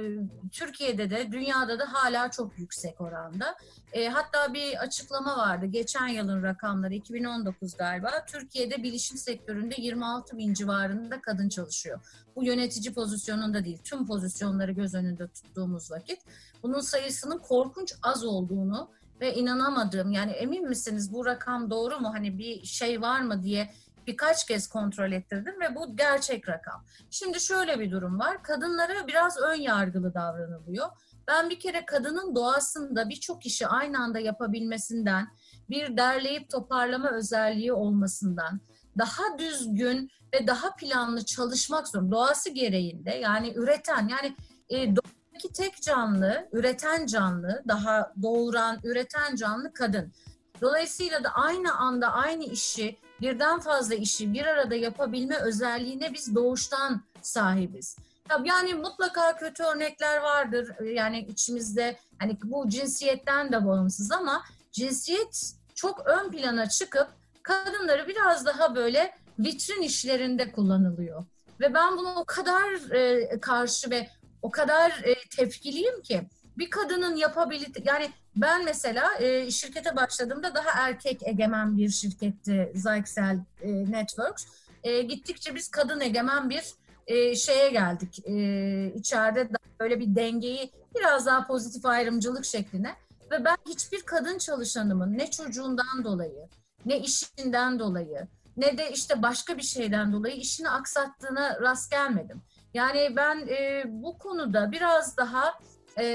Türkiye'de 0.51 1.09
de 1.09 1.31
dünyada 1.31 1.79
da 1.79 1.93
hala 1.93 2.31
çok 2.31 2.59
yüksek 2.59 3.01
oranda. 3.01 3.55
E, 3.93 4.07
hatta 4.07 4.53
bir 4.53 4.77
açıklama 4.77 5.37
vardı 5.37 5.65
geçen 5.65 6.07
yılın 6.07 6.43
rakamları 6.43 6.93
2019 6.93 7.77
galiba. 7.77 8.25
Türkiye'de 8.27 8.83
bilişim 8.83 9.17
sektöründe 9.17 9.75
26 9.77 10.37
bin 10.37 10.53
civarında 10.53 11.21
kadın 11.21 11.49
çalışıyor. 11.49 11.99
Bu 12.35 12.43
yönetici 12.43 12.93
pozisyonunda 12.93 13.65
değil 13.65 13.79
tüm 13.83 14.07
pozisyonları 14.07 14.71
göz 14.71 14.93
önünde 14.93 15.27
tuttuğumuz 15.27 15.91
vakit 15.91 16.19
bunun 16.63 16.79
sayısının 16.79 17.37
korkunç 17.37 17.93
az 18.03 18.23
olduğunu 18.23 18.89
ve 19.21 19.33
inanamadığım 19.33 20.11
yani 20.11 20.31
emin 20.31 20.69
misiniz 20.69 21.13
bu 21.13 21.25
rakam 21.25 21.69
doğru 21.69 21.99
mu 21.99 22.13
hani 22.13 22.37
bir 22.37 22.63
şey 22.63 23.01
var 23.01 23.21
mı 23.21 23.43
diye 23.43 23.73
birkaç 24.07 24.45
kez 24.45 24.67
kontrol 24.67 25.11
ettirdim 25.11 25.61
ve 25.61 25.75
bu 25.75 25.97
gerçek 25.97 26.49
rakam. 26.49 26.85
Şimdi 27.11 27.39
şöyle 27.39 27.79
bir 27.79 27.91
durum 27.91 28.19
var. 28.19 28.43
Kadınlara 28.43 29.07
biraz 29.07 29.37
ön 29.37 29.61
yargılı 29.61 30.13
davranılıyor. 30.13 30.87
Ben 31.27 31.49
bir 31.49 31.59
kere 31.59 31.85
kadının 31.85 32.35
doğasında 32.35 33.09
birçok 33.09 33.45
işi 33.45 33.67
aynı 33.67 33.99
anda 33.99 34.19
yapabilmesinden, 34.19 35.27
bir 35.69 35.97
derleyip 35.97 36.49
toparlama 36.49 37.11
özelliği 37.11 37.73
olmasından, 37.73 38.61
daha 38.97 39.23
düzgün 39.37 40.11
ve 40.33 40.47
daha 40.47 40.75
planlı 40.75 41.25
çalışmak 41.25 41.87
zorunda. 41.87 42.15
Doğası 42.15 42.49
gereğinde 42.49 43.11
yani 43.11 43.53
üreten 43.55 44.07
yani 44.07 44.35
e, 44.69 44.95
doğadaki 44.95 45.53
tek 45.53 45.81
canlı, 45.81 46.49
üreten 46.51 47.05
canlı, 47.05 47.63
daha 47.67 48.13
doğuran, 48.21 48.79
üreten 48.83 49.35
canlı 49.35 49.73
kadın. 49.73 50.13
Dolayısıyla 50.61 51.23
da 51.23 51.29
aynı 51.29 51.75
anda 51.75 52.13
aynı 52.13 52.43
işi 52.43 52.97
birden 53.21 53.59
fazla 53.59 53.95
işi 53.95 54.33
bir 54.33 54.45
arada 54.45 54.75
yapabilme 54.75 55.37
özelliğine 55.37 56.13
biz 56.13 56.35
doğuştan 56.35 57.01
sahibiz. 57.21 57.97
Yani 58.43 58.73
mutlaka 58.73 59.35
kötü 59.35 59.63
örnekler 59.63 60.17
vardır 60.17 60.85
yani 60.85 61.19
içimizde 61.19 61.99
hani 62.19 62.37
bu 62.43 62.69
cinsiyetten 62.69 63.51
de 63.51 63.65
bağımsız 63.65 64.11
ama 64.11 64.43
cinsiyet 64.71 65.53
çok 65.75 66.07
ön 66.07 66.31
plana 66.31 66.69
çıkıp 66.69 67.07
kadınları 67.43 68.07
biraz 68.07 68.45
daha 68.45 68.75
böyle 68.75 69.15
vitrin 69.39 69.81
işlerinde 69.81 70.51
kullanılıyor. 70.51 71.25
Ve 71.59 71.73
ben 71.73 71.97
buna 71.97 72.15
o 72.15 72.25
kadar 72.25 72.91
e, 72.91 73.39
karşı 73.39 73.89
ve 73.89 74.09
o 74.41 74.51
kadar 74.51 74.91
e, 75.03 75.15
tepkiliyim 75.37 76.01
ki 76.01 76.29
bir 76.57 76.69
kadının 76.69 77.15
yapabildiği 77.15 77.85
yani 77.87 78.09
ben 78.35 78.65
mesela 78.65 79.19
e, 79.19 79.51
şirkete 79.51 79.95
başladığımda 79.95 80.55
daha 80.55 80.87
erkek 80.87 81.23
egemen 81.23 81.77
bir 81.77 81.89
şirketti 81.89 82.71
Zyxel 82.75 83.39
e, 83.61 83.91
Networks. 83.91 84.45
E, 84.83 85.01
gittikçe 85.01 85.55
biz 85.55 85.67
kadın 85.67 85.99
egemen 85.99 86.49
bir 86.49 86.63
e, 87.07 87.35
şeye 87.35 87.69
geldik. 87.69 88.27
E, 88.27 88.93
içeride 88.95 89.49
böyle 89.79 89.99
bir 89.99 90.15
dengeyi 90.15 90.71
biraz 90.95 91.25
daha 91.25 91.47
pozitif 91.47 91.85
ayrımcılık 91.85 92.45
şekline 92.45 92.95
ve 93.31 93.45
ben 93.45 93.57
hiçbir 93.69 94.01
kadın 94.01 94.37
çalışanımın 94.37 95.17
ne 95.17 95.31
çocuğundan 95.31 96.03
dolayı 96.03 96.47
ne 96.85 96.99
işinden 96.99 97.79
dolayı 97.79 98.27
ne 98.57 98.77
de 98.77 98.91
işte 98.91 99.21
başka 99.21 99.57
bir 99.57 99.63
şeyden 99.63 100.13
dolayı 100.13 100.35
işini 100.35 100.69
aksattığına 100.69 101.59
rast 101.61 101.91
gelmedim. 101.91 102.41
Yani 102.73 103.13
ben 103.15 103.47
e, 103.47 103.83
bu 103.87 104.17
konuda 104.17 104.71
biraz 104.71 105.17
daha 105.17 105.59
e, 105.99 106.05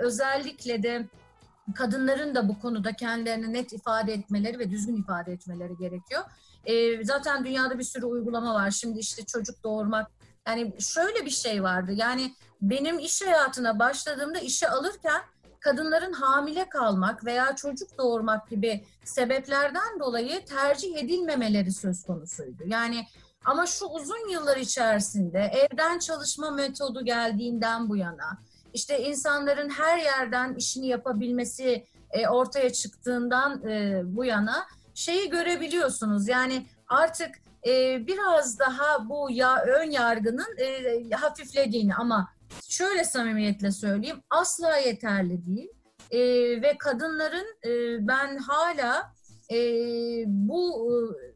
özellikle 0.00 0.82
de 0.82 1.06
kadınların 1.74 2.34
da 2.34 2.48
bu 2.48 2.60
konuda 2.60 2.92
kendilerini 2.92 3.52
net 3.52 3.72
ifade 3.72 4.12
etmeleri 4.12 4.58
ve 4.58 4.70
düzgün 4.70 4.96
ifade 4.96 5.32
etmeleri 5.32 5.76
gerekiyor. 5.76 6.22
E, 6.64 7.04
zaten 7.04 7.44
dünyada 7.44 7.78
bir 7.78 7.84
sürü 7.84 8.06
uygulama 8.06 8.54
var. 8.54 8.70
Şimdi 8.70 8.98
işte 8.98 9.26
çocuk 9.26 9.64
doğurmak. 9.64 10.10
Yani 10.46 10.74
şöyle 10.80 11.24
bir 11.24 11.30
şey 11.30 11.62
vardı. 11.62 11.92
Yani 11.94 12.34
benim 12.62 12.98
iş 12.98 13.22
hayatına 13.22 13.78
başladığımda 13.78 14.38
işe 14.38 14.68
alırken 14.68 15.22
kadınların 15.60 16.12
hamile 16.12 16.68
kalmak 16.68 17.24
veya 17.24 17.56
çocuk 17.56 17.98
doğurmak 17.98 18.50
gibi 18.50 18.84
sebeplerden 19.04 20.00
dolayı 20.00 20.44
tercih 20.44 20.96
edilmemeleri 20.96 21.72
söz 21.72 22.04
konusuydu. 22.04 22.62
Yani 22.66 23.06
ama 23.44 23.66
şu 23.66 23.86
uzun 23.86 24.28
yıllar 24.30 24.56
içerisinde 24.56 25.38
evden 25.38 25.98
çalışma 25.98 26.50
metodu 26.50 27.04
geldiğinden 27.04 27.88
bu 27.88 27.96
yana 27.96 28.38
işte 28.74 29.02
insanların 29.02 29.68
her 29.68 29.98
yerden 29.98 30.54
işini 30.54 30.86
yapabilmesi 30.86 31.84
e, 32.10 32.28
ortaya 32.28 32.72
çıktığından 32.72 33.68
e, 33.68 34.02
bu 34.04 34.24
yana 34.24 34.66
şeyi 34.94 35.30
görebiliyorsunuz. 35.30 36.28
Yani 36.28 36.66
artık 36.88 37.30
e, 37.66 38.06
biraz 38.06 38.58
daha 38.58 39.08
bu 39.08 39.30
ya 39.30 39.62
ön 39.62 39.90
yargının 39.90 40.56
e, 40.58 41.10
hafiflediğini 41.10 41.94
ama 41.94 42.28
şöyle 42.68 43.04
samimiyetle 43.04 43.70
söyleyeyim 43.70 44.22
asla 44.30 44.76
yeterli 44.76 45.46
değil. 45.46 45.68
E, 46.10 46.20
ve 46.62 46.76
kadınların 46.78 47.46
e, 47.64 47.70
ben 48.08 48.36
hala 48.38 49.12
e, 49.52 49.56
bu 50.26 50.88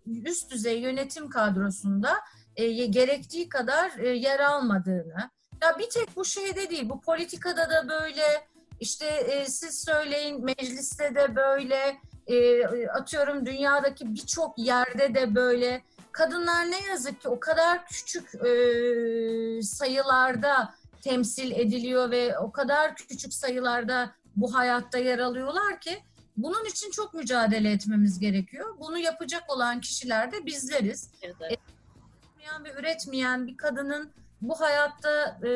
e, 0.07 0.11
üst 0.11 0.51
düzey 0.51 0.81
yönetim 0.81 1.29
kadrosunda 1.29 2.15
e, 2.57 2.87
gerektiği 2.87 3.49
kadar 3.49 3.99
e, 3.99 4.09
yer 4.09 4.41
almadığını, 4.41 5.31
ya 5.63 5.79
bir 5.79 5.91
tek 5.91 6.17
bu 6.17 6.25
şeyde 6.25 6.71
değil, 6.71 6.89
bu 6.89 7.01
politikada 7.01 7.71
da 7.71 7.89
böyle, 7.89 8.47
işte 8.81 9.07
e, 9.07 9.47
siz 9.47 9.85
söyleyin 9.85 10.45
mecliste 10.45 11.15
de 11.15 11.37
böyle, 11.37 12.01
e, 12.27 12.67
atıyorum 12.87 13.47
dünyadaki 13.47 14.15
birçok 14.15 14.59
yerde 14.59 15.15
de 15.15 15.35
böyle. 15.35 15.83
Kadınlar 16.13 16.71
ne 16.71 16.81
yazık 16.81 17.21
ki 17.21 17.29
o 17.29 17.41
kadar 17.41 17.87
küçük 17.87 18.35
e, 18.35 19.63
sayılarda 19.63 20.75
temsil 21.03 21.53
ediliyor 21.53 22.11
ve 22.11 22.39
o 22.39 22.53
kadar 22.53 22.97
küçük 22.97 23.35
sayılarda 23.35 24.11
bu 24.37 24.55
hayatta 24.55 24.99
yer 24.99 25.19
alıyorlar 25.19 25.81
ki 25.81 26.03
bunun 26.37 26.65
için 26.65 26.91
çok 26.91 27.15
mücadele 27.15 27.73
etmemiz 27.73 28.19
gerekiyor. 28.19 28.77
Bunu 28.81 28.99
yapacak 28.99 29.43
olan 29.49 29.81
kişiler 29.81 30.33
de 30.33 30.47
bizleriz. 30.47 31.11
Evet. 31.23 31.37
Üretmeyen 31.41 32.65
ve 32.65 32.81
üretmeyen 32.81 33.47
bir 33.47 33.57
kadının 33.57 34.13
bu 34.43 34.61
hayatta 34.61 35.39
e, 35.47 35.51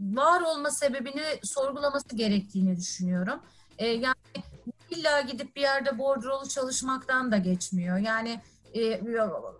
var 0.00 0.40
olma 0.40 0.70
sebebini 0.70 1.22
sorgulaması 1.42 2.16
gerektiğini 2.16 2.76
düşünüyorum. 2.76 3.40
E, 3.78 3.86
yani 3.86 4.14
illa 4.90 5.20
gidip 5.20 5.56
bir 5.56 5.60
yerde 5.60 5.98
bordrolu 5.98 6.48
çalışmaktan 6.48 7.32
da 7.32 7.36
geçmiyor. 7.36 7.98
Yani 7.98 8.40
e, 8.74 9.00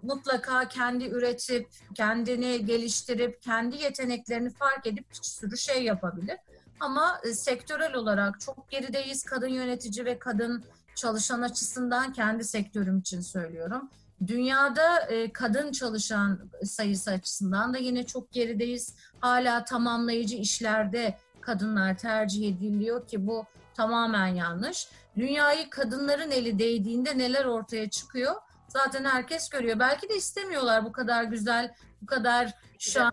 mutlaka 0.02 0.68
kendi 0.68 1.04
üretip, 1.04 1.68
kendini 1.94 2.66
geliştirip, 2.66 3.42
kendi 3.42 3.76
yeteneklerini 3.76 4.50
fark 4.50 4.86
edip 4.86 5.10
bir 5.10 5.22
sürü 5.22 5.58
şey 5.58 5.84
yapabilir. 5.84 6.36
Ama 6.80 7.20
e, 7.24 7.32
sektörel 7.32 7.94
olarak 7.94 8.40
çok 8.40 8.70
gerideyiz 8.70 9.22
kadın 9.22 9.48
yönetici 9.48 10.04
ve 10.04 10.18
kadın 10.18 10.64
çalışan 10.94 11.42
açısından 11.42 12.12
kendi 12.12 12.44
sektörüm 12.44 12.98
için 12.98 13.20
söylüyorum. 13.20 13.90
Dünyada 14.26 14.98
e, 14.98 15.32
kadın 15.32 15.72
çalışan 15.72 16.50
sayısı 16.64 17.10
açısından 17.10 17.74
da 17.74 17.78
yine 17.78 18.06
çok 18.06 18.32
gerideyiz. 18.32 18.94
Hala 19.20 19.64
tamamlayıcı 19.64 20.36
işlerde 20.36 21.18
kadınlar 21.40 21.98
tercih 21.98 22.48
ediliyor 22.48 23.06
ki 23.06 23.26
bu 23.26 23.44
tamamen 23.74 24.26
yanlış. 24.26 24.88
Dünyayı 25.16 25.70
kadınların 25.70 26.30
eli 26.30 26.58
değdiğinde 26.58 27.18
neler 27.18 27.44
ortaya 27.44 27.90
çıkıyor? 27.90 28.34
Zaten 28.68 29.04
herkes 29.04 29.48
görüyor. 29.48 29.78
Belki 29.78 30.08
de 30.08 30.16
istemiyorlar 30.16 30.84
bu 30.84 30.92
kadar 30.92 31.24
güzel, 31.24 31.74
bu 32.02 32.06
kadar 32.06 32.54
şu 32.78 33.02
an 33.02 33.12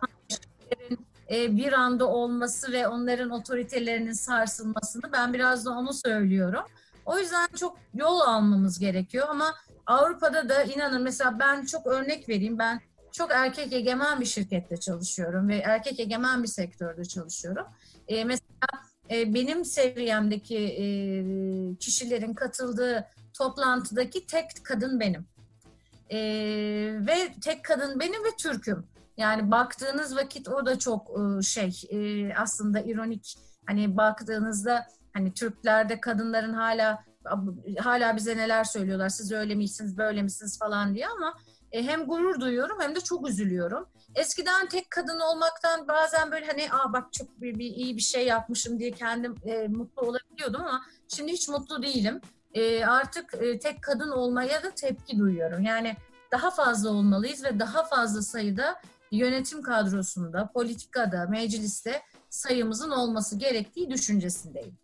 e, 1.31 1.57
bir 1.57 1.73
anda 1.73 2.07
olması 2.07 2.71
ve 2.71 2.87
onların 2.87 3.29
otoritelerinin 3.29 4.13
sarsılmasını 4.13 5.11
ben 5.13 5.33
biraz 5.33 5.65
da 5.65 5.71
onu 5.71 5.93
söylüyorum. 5.93 6.63
O 7.05 7.19
yüzden 7.19 7.47
çok 7.59 7.77
yol 7.93 8.19
almamız 8.19 8.79
gerekiyor 8.79 9.27
ama 9.29 9.55
Avrupa'da 9.91 10.49
da 10.49 10.63
inanın 10.63 11.01
mesela 11.01 11.39
ben 11.39 11.65
çok 11.65 11.87
örnek 11.87 12.29
vereyim. 12.29 12.59
Ben 12.59 12.81
çok 13.11 13.31
erkek 13.31 13.73
egemen 13.73 14.19
bir 14.19 14.25
şirkette 14.25 14.77
çalışıyorum 14.77 15.47
ve 15.47 15.55
erkek 15.55 15.99
egemen 15.99 16.43
bir 16.43 16.47
sektörde 16.47 17.05
çalışıyorum. 17.05 17.65
E, 18.07 18.23
mesela 18.23 18.67
e, 19.11 19.33
benim 19.33 19.65
seviyemdeki 19.65 20.57
e, 20.57 20.85
kişilerin 21.75 22.33
katıldığı 22.33 23.07
toplantıdaki 23.33 24.27
tek 24.27 24.45
kadın 24.63 24.99
benim. 24.99 25.25
E, 26.09 26.19
ve 27.07 27.33
tek 27.43 27.65
kadın 27.65 27.99
benim 27.99 28.23
ve 28.23 28.35
Türk'üm. 28.39 28.87
Yani 29.17 29.51
baktığınız 29.51 30.15
vakit 30.15 30.47
o 30.47 30.65
da 30.65 30.79
çok 30.79 31.11
e, 31.19 31.41
şey 31.41 31.81
e, 31.89 32.33
aslında 32.35 32.79
ironik. 32.79 33.37
Hani 33.65 33.97
baktığınızda 33.97 34.87
hani 35.13 35.33
Türklerde 35.33 35.99
kadınların 35.99 36.53
hala 36.53 37.10
hala 37.79 38.15
bize 38.15 38.37
neler 38.37 38.63
söylüyorlar. 38.63 39.09
Siz 39.09 39.31
öyle 39.31 39.55
misiniz, 39.55 39.97
böyle 39.97 40.21
misiniz 40.21 40.59
falan 40.59 40.95
diye 40.95 41.07
ama 41.07 41.33
e, 41.71 41.83
hem 41.83 42.05
gurur 42.05 42.39
duyuyorum 42.39 42.77
hem 42.79 42.95
de 42.95 42.99
çok 42.99 43.29
üzülüyorum. 43.29 43.89
Eskiden 44.15 44.67
tek 44.67 44.91
kadın 44.91 45.19
olmaktan 45.19 45.87
bazen 45.87 46.31
böyle 46.31 46.45
hani 46.45 46.71
aa 46.71 46.93
bak 46.93 47.13
çok 47.13 47.41
bir, 47.41 47.59
bir 47.59 47.65
iyi 47.65 47.97
bir 47.97 48.01
şey 48.01 48.25
yapmışım 48.25 48.79
diye 48.79 48.91
kendim 48.91 49.35
e, 49.45 49.67
mutlu 49.67 50.01
olabiliyordum 50.01 50.61
ama 50.61 50.85
şimdi 51.07 51.31
hiç 51.31 51.49
mutlu 51.49 51.83
değilim. 51.83 52.21
E, 52.53 52.85
artık 52.85 53.33
e, 53.33 53.59
tek 53.59 53.83
kadın 53.83 54.11
olmaya 54.11 54.63
da 54.63 54.71
tepki 54.71 55.19
duyuyorum. 55.19 55.63
Yani 55.63 55.95
daha 56.31 56.51
fazla 56.51 56.89
olmalıyız 56.89 57.43
ve 57.43 57.59
daha 57.59 57.83
fazla 57.83 58.21
sayıda 58.21 58.81
yönetim 59.11 59.61
kadrosunda, 59.61 60.51
politikada, 60.53 61.25
mecliste 61.25 62.01
sayımızın 62.29 62.91
olması 62.91 63.37
gerektiği 63.37 63.89
düşüncesindeyim. 63.89 64.77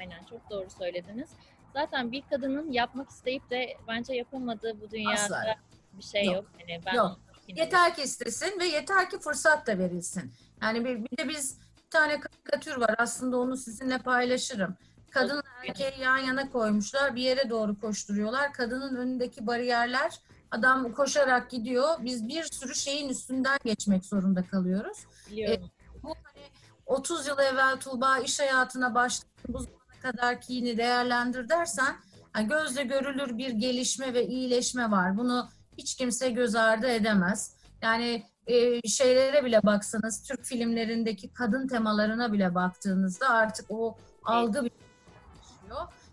Aynen 0.00 0.24
çok 0.30 0.50
doğru 0.50 0.70
söylediniz. 0.78 1.30
Zaten 1.74 2.12
bir 2.12 2.22
kadının 2.30 2.72
yapmak 2.72 3.10
isteyip 3.10 3.50
de 3.50 3.76
bence 3.88 4.14
yapamadığı 4.14 4.80
bu 4.80 4.90
dünyada 4.90 5.22
Asla. 5.22 5.56
bir 5.92 6.02
şey 6.02 6.24
yok. 6.24 6.34
yok. 6.34 6.44
Yani 6.68 6.82
ben 6.86 6.94
yok. 6.94 7.20
Yeter 7.48 7.94
ki 7.94 8.02
istesin 8.02 8.60
ve 8.60 8.64
yeter 8.64 9.10
ki 9.10 9.18
fırsat 9.18 9.66
da 9.66 9.78
verilsin. 9.78 10.32
Yani 10.62 10.84
bir, 10.84 11.04
bir 11.04 11.16
de 11.16 11.28
biz 11.28 11.58
bir 11.76 11.90
tane 11.90 12.20
karikatür 12.20 12.76
var 12.76 12.94
aslında 12.98 13.38
onu 13.38 13.56
sizinle 13.56 13.98
paylaşırım. 13.98 14.76
Kadın 15.10 15.42
erkeği 15.68 16.00
yan 16.00 16.18
yana 16.18 16.50
koymuşlar 16.50 17.16
bir 17.16 17.22
yere 17.22 17.50
doğru 17.50 17.80
koşturuyorlar. 17.80 18.52
Kadının 18.52 18.96
önündeki 18.96 19.46
bariyerler 19.46 20.20
adam 20.50 20.92
koşarak 20.92 21.50
gidiyor. 21.50 21.88
Biz 22.00 22.28
bir 22.28 22.42
sürü 22.42 22.74
şeyin 22.74 23.08
üstünden 23.08 23.58
geçmek 23.64 24.04
zorunda 24.04 24.46
kalıyoruz. 24.46 24.98
Biliyorum. 25.30 25.64
E, 25.64 26.02
bu 26.02 26.08
hani 26.08 26.46
30 26.86 27.26
yıl 27.26 27.38
evvel 27.38 27.76
Tuğba 27.76 28.18
iş 28.18 28.40
hayatına 28.40 28.94
başladı. 28.94 29.30
Bu 29.48 29.66
kadar 30.00 30.40
ki 30.40 30.52
yine 30.52 30.76
değerlendir 30.76 31.48
dersen 31.48 31.96
yani 32.36 32.48
gözle 32.48 32.82
görülür 32.82 33.38
bir 33.38 33.50
gelişme 33.50 34.14
ve 34.14 34.26
iyileşme 34.26 34.90
var. 34.90 35.16
Bunu 35.16 35.48
hiç 35.78 35.94
kimse 35.94 36.30
göz 36.30 36.54
ardı 36.54 36.86
edemez. 36.86 37.54
Yani 37.82 38.24
e, 38.46 38.88
şeylere 38.88 39.44
bile 39.44 39.62
baksanız, 39.62 40.22
Türk 40.22 40.44
filmlerindeki 40.44 41.32
kadın 41.32 41.68
temalarına 41.68 42.32
bile 42.32 42.54
baktığınızda 42.54 43.28
artık 43.28 43.66
o 43.70 43.96
algı 44.24 44.64
bir 44.64 44.70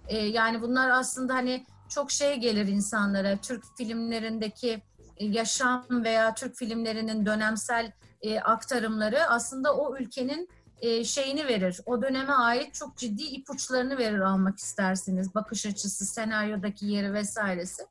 e, 0.08 0.18
yani 0.18 0.62
bunlar 0.62 0.90
aslında 0.90 1.34
hani 1.34 1.66
çok 1.90 2.12
şey 2.12 2.36
gelir 2.36 2.68
insanlara. 2.68 3.38
Türk 3.38 3.64
filmlerindeki 3.78 4.82
yaşam 5.20 5.86
veya 5.90 6.34
Türk 6.34 6.56
filmlerinin 6.56 7.26
dönemsel 7.26 7.92
e, 8.22 8.40
aktarımları 8.40 9.30
aslında 9.30 9.76
o 9.76 9.98
ülkenin 9.98 10.50
e, 10.82 11.04
şeyini 11.04 11.48
verir. 11.48 11.82
O 11.86 12.02
döneme 12.02 12.34
ait 12.34 12.74
çok 12.74 12.98
ciddi 12.98 13.24
ipuçlarını 13.24 13.98
verir 13.98 14.20
almak 14.20 14.58
isterseniz. 14.58 15.36
Bakış 15.36 15.66
açısı, 15.66 16.06
senaryodaki 16.06 16.86
yeri 16.86 17.14
vesairesi. 17.14 17.84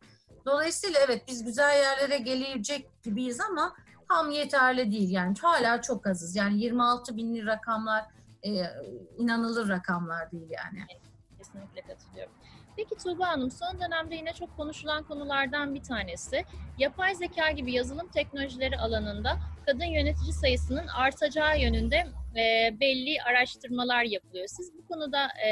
Dolayısıyla 0.46 1.00
evet 1.06 1.22
biz 1.28 1.44
güzel 1.44 1.82
yerlere 1.82 2.18
gelecek 2.18 3.02
gibiyiz 3.02 3.40
ama 3.40 3.72
tam 4.08 4.30
yeterli 4.30 4.90
değil. 4.92 5.10
Yani 5.10 5.34
hala 5.42 5.82
çok 5.82 6.06
azız. 6.06 6.36
Yani 6.36 6.60
26 6.60 7.16
binli 7.16 7.46
rakamlar 7.46 8.04
e, 8.42 8.50
inanılır 9.18 9.68
rakamlar 9.68 10.32
değil 10.32 10.50
yani. 10.50 10.86
Kesinlikle 11.38 11.80
katılıyorum. 11.82 12.32
Peki 12.76 12.94
Tuğba 12.96 13.28
Hanım 13.28 13.50
son 13.50 13.80
dönemde 13.80 14.14
yine 14.14 14.32
çok 14.32 14.56
konuşulan 14.56 15.02
konulardan 15.02 15.74
bir 15.74 15.82
tanesi 15.82 16.44
yapay 16.78 17.14
zeka 17.14 17.50
gibi 17.50 17.72
yazılım 17.72 18.08
teknolojileri 18.08 18.78
alanında 18.78 19.38
kadın 19.66 19.84
yönetici 19.84 20.32
sayısının 20.32 20.86
artacağı 20.86 21.60
yönünde 21.60 22.06
e, 22.36 22.76
belli 22.80 23.22
araştırmalar 23.22 24.02
yapılıyor. 24.02 24.46
Siz 24.48 24.72
bu 24.78 24.86
konuda 24.86 25.28
e, 25.46 25.50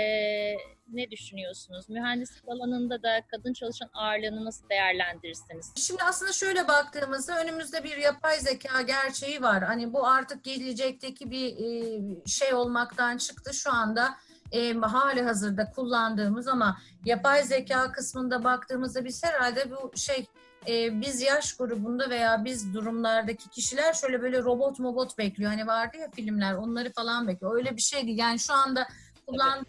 ne 0.92 1.11
düşünüyorsunuz? 1.11 1.88
Mühendislik 1.88 2.49
alanında 2.49 3.03
da 3.03 3.20
kadın 3.31 3.53
çalışan 3.53 3.90
ağırlığını 3.94 4.44
nasıl 4.44 4.68
değerlendirirsiniz? 4.68 5.73
Şimdi 5.77 6.03
aslında 6.03 6.33
şöyle 6.33 6.68
baktığımızda 6.68 7.42
önümüzde 7.42 7.85
bir 7.85 7.97
yapay 7.97 8.40
zeka 8.40 8.83
gerçeği 8.83 9.42
var. 9.42 9.64
Hani 9.64 9.92
bu 9.92 10.07
artık 10.07 10.44
gelecekteki 10.44 11.31
bir 11.31 11.47
e, 11.47 12.01
şey 12.27 12.55
olmaktan 12.55 13.16
çıktı. 13.16 13.55
Şu 13.55 13.73
anda 13.73 14.14
e, 14.53 14.73
hali 14.73 15.23
hazırda 15.23 15.70
kullandığımız 15.70 16.49
ama 16.49 16.79
yapay 17.05 17.42
zeka 17.42 17.92
kısmında 17.92 18.44
baktığımızda 18.44 19.05
biz 19.05 19.25
herhalde 19.25 19.70
bu 19.70 19.92
şey 19.97 20.27
e, 20.68 21.00
biz 21.00 21.22
yaş 21.22 21.57
grubunda 21.57 22.11
veya 22.11 22.44
biz 22.44 22.74
durumlardaki 22.74 23.50
kişiler 23.50 23.92
şöyle 23.92 24.22
böyle 24.22 24.42
robot 24.42 24.79
mobot 24.79 25.18
bekliyor. 25.18 25.50
Hani 25.50 25.66
vardı 25.66 25.96
ya 25.96 26.11
filmler 26.11 26.55
onları 26.55 26.92
falan 26.92 27.29
bekliyor. 27.29 27.57
Öyle 27.57 27.77
bir 27.77 27.83
şeydi. 27.83 28.11
Yani 28.11 28.38
şu 28.38 28.55
anda 28.55 28.88
kullandığınız 29.27 29.66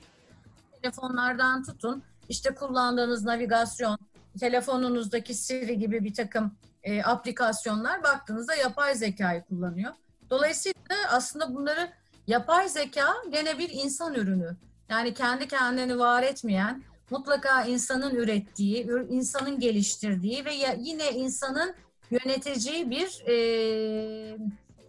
evet. 0.73 0.81
telefonlardan 0.81 1.63
tutun 1.63 2.03
işte 2.29 2.55
kullandığınız 2.55 3.23
navigasyon, 3.23 3.97
telefonunuzdaki 4.39 5.33
Siri 5.33 5.79
gibi 5.79 6.03
bir 6.03 6.13
takım 6.13 6.57
e, 6.83 7.03
aplikasyonlar 7.03 8.03
baktığınızda 8.03 8.55
yapay 8.55 8.95
zekayı 8.95 9.43
kullanıyor. 9.43 9.93
Dolayısıyla 10.29 10.95
aslında 11.09 11.55
bunları 11.55 11.89
yapay 12.27 12.69
zeka 12.69 13.13
gene 13.31 13.57
bir 13.59 13.69
insan 13.69 14.13
ürünü. 14.13 14.57
Yani 14.89 15.13
kendi 15.13 15.47
kendini 15.47 15.99
var 15.99 16.23
etmeyen, 16.23 16.83
mutlaka 17.09 17.63
insanın 17.63 18.15
ürettiği, 18.15 18.87
insanın 19.09 19.59
geliştirdiği 19.59 20.45
ve 20.45 20.53
yine 20.77 21.11
insanın 21.11 21.75
yöneteceği 22.11 22.89
bir 22.89 23.23
e, 23.27 24.37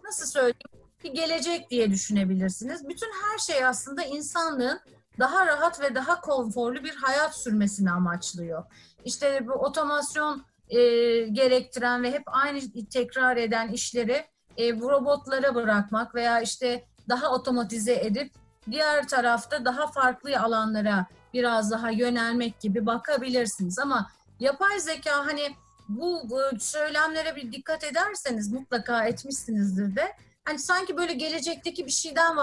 nasıl 0.03 0.25
söyleyeyim 0.25 0.77
bir 1.03 1.13
gelecek 1.13 1.69
diye 1.69 1.91
düşünebilirsiniz. 1.91 2.89
Bütün 2.89 3.07
her 3.07 3.37
şey 3.37 3.65
aslında 3.65 4.03
insanlığın 4.03 4.79
daha 5.19 5.47
rahat 5.47 5.81
ve 5.81 5.95
daha 5.95 6.21
konforlu 6.21 6.83
bir 6.83 6.95
hayat 6.95 7.37
sürmesini 7.37 7.91
amaçlıyor. 7.91 8.63
İşte 9.05 9.47
bu 9.47 9.51
otomasyon 9.51 10.45
e, 10.69 10.79
gerektiren 11.27 12.03
ve 12.03 12.11
hep 12.11 12.23
aynı 12.25 12.59
tekrar 12.91 13.37
eden 13.37 13.67
işleri 13.67 14.25
e, 14.59 14.81
bu 14.81 14.91
robotlara 14.91 15.55
bırakmak 15.55 16.15
veya 16.15 16.41
işte 16.41 16.85
daha 17.09 17.31
otomatize 17.33 17.93
edip 17.93 18.31
diğer 18.71 19.07
tarafta 19.07 19.65
daha 19.65 19.87
farklı 19.87 20.39
alanlara 20.39 21.05
biraz 21.33 21.71
daha 21.71 21.91
yönelmek 21.91 22.59
gibi 22.59 22.85
bakabilirsiniz. 22.85 23.79
Ama 23.79 24.11
yapay 24.39 24.79
zeka 24.79 25.25
hani 25.25 25.55
bu, 25.89 26.21
bu 26.29 26.59
söylemlere 26.59 27.35
bir 27.35 27.51
dikkat 27.51 27.83
ederseniz 27.83 28.51
mutlaka 28.51 29.05
etmişsinizdir 29.05 29.95
de 29.95 30.13
hani 30.45 30.59
sanki 30.59 30.97
böyle 30.97 31.13
gelecekteki 31.13 31.85
bir 31.85 31.91
şeyden 31.91 32.37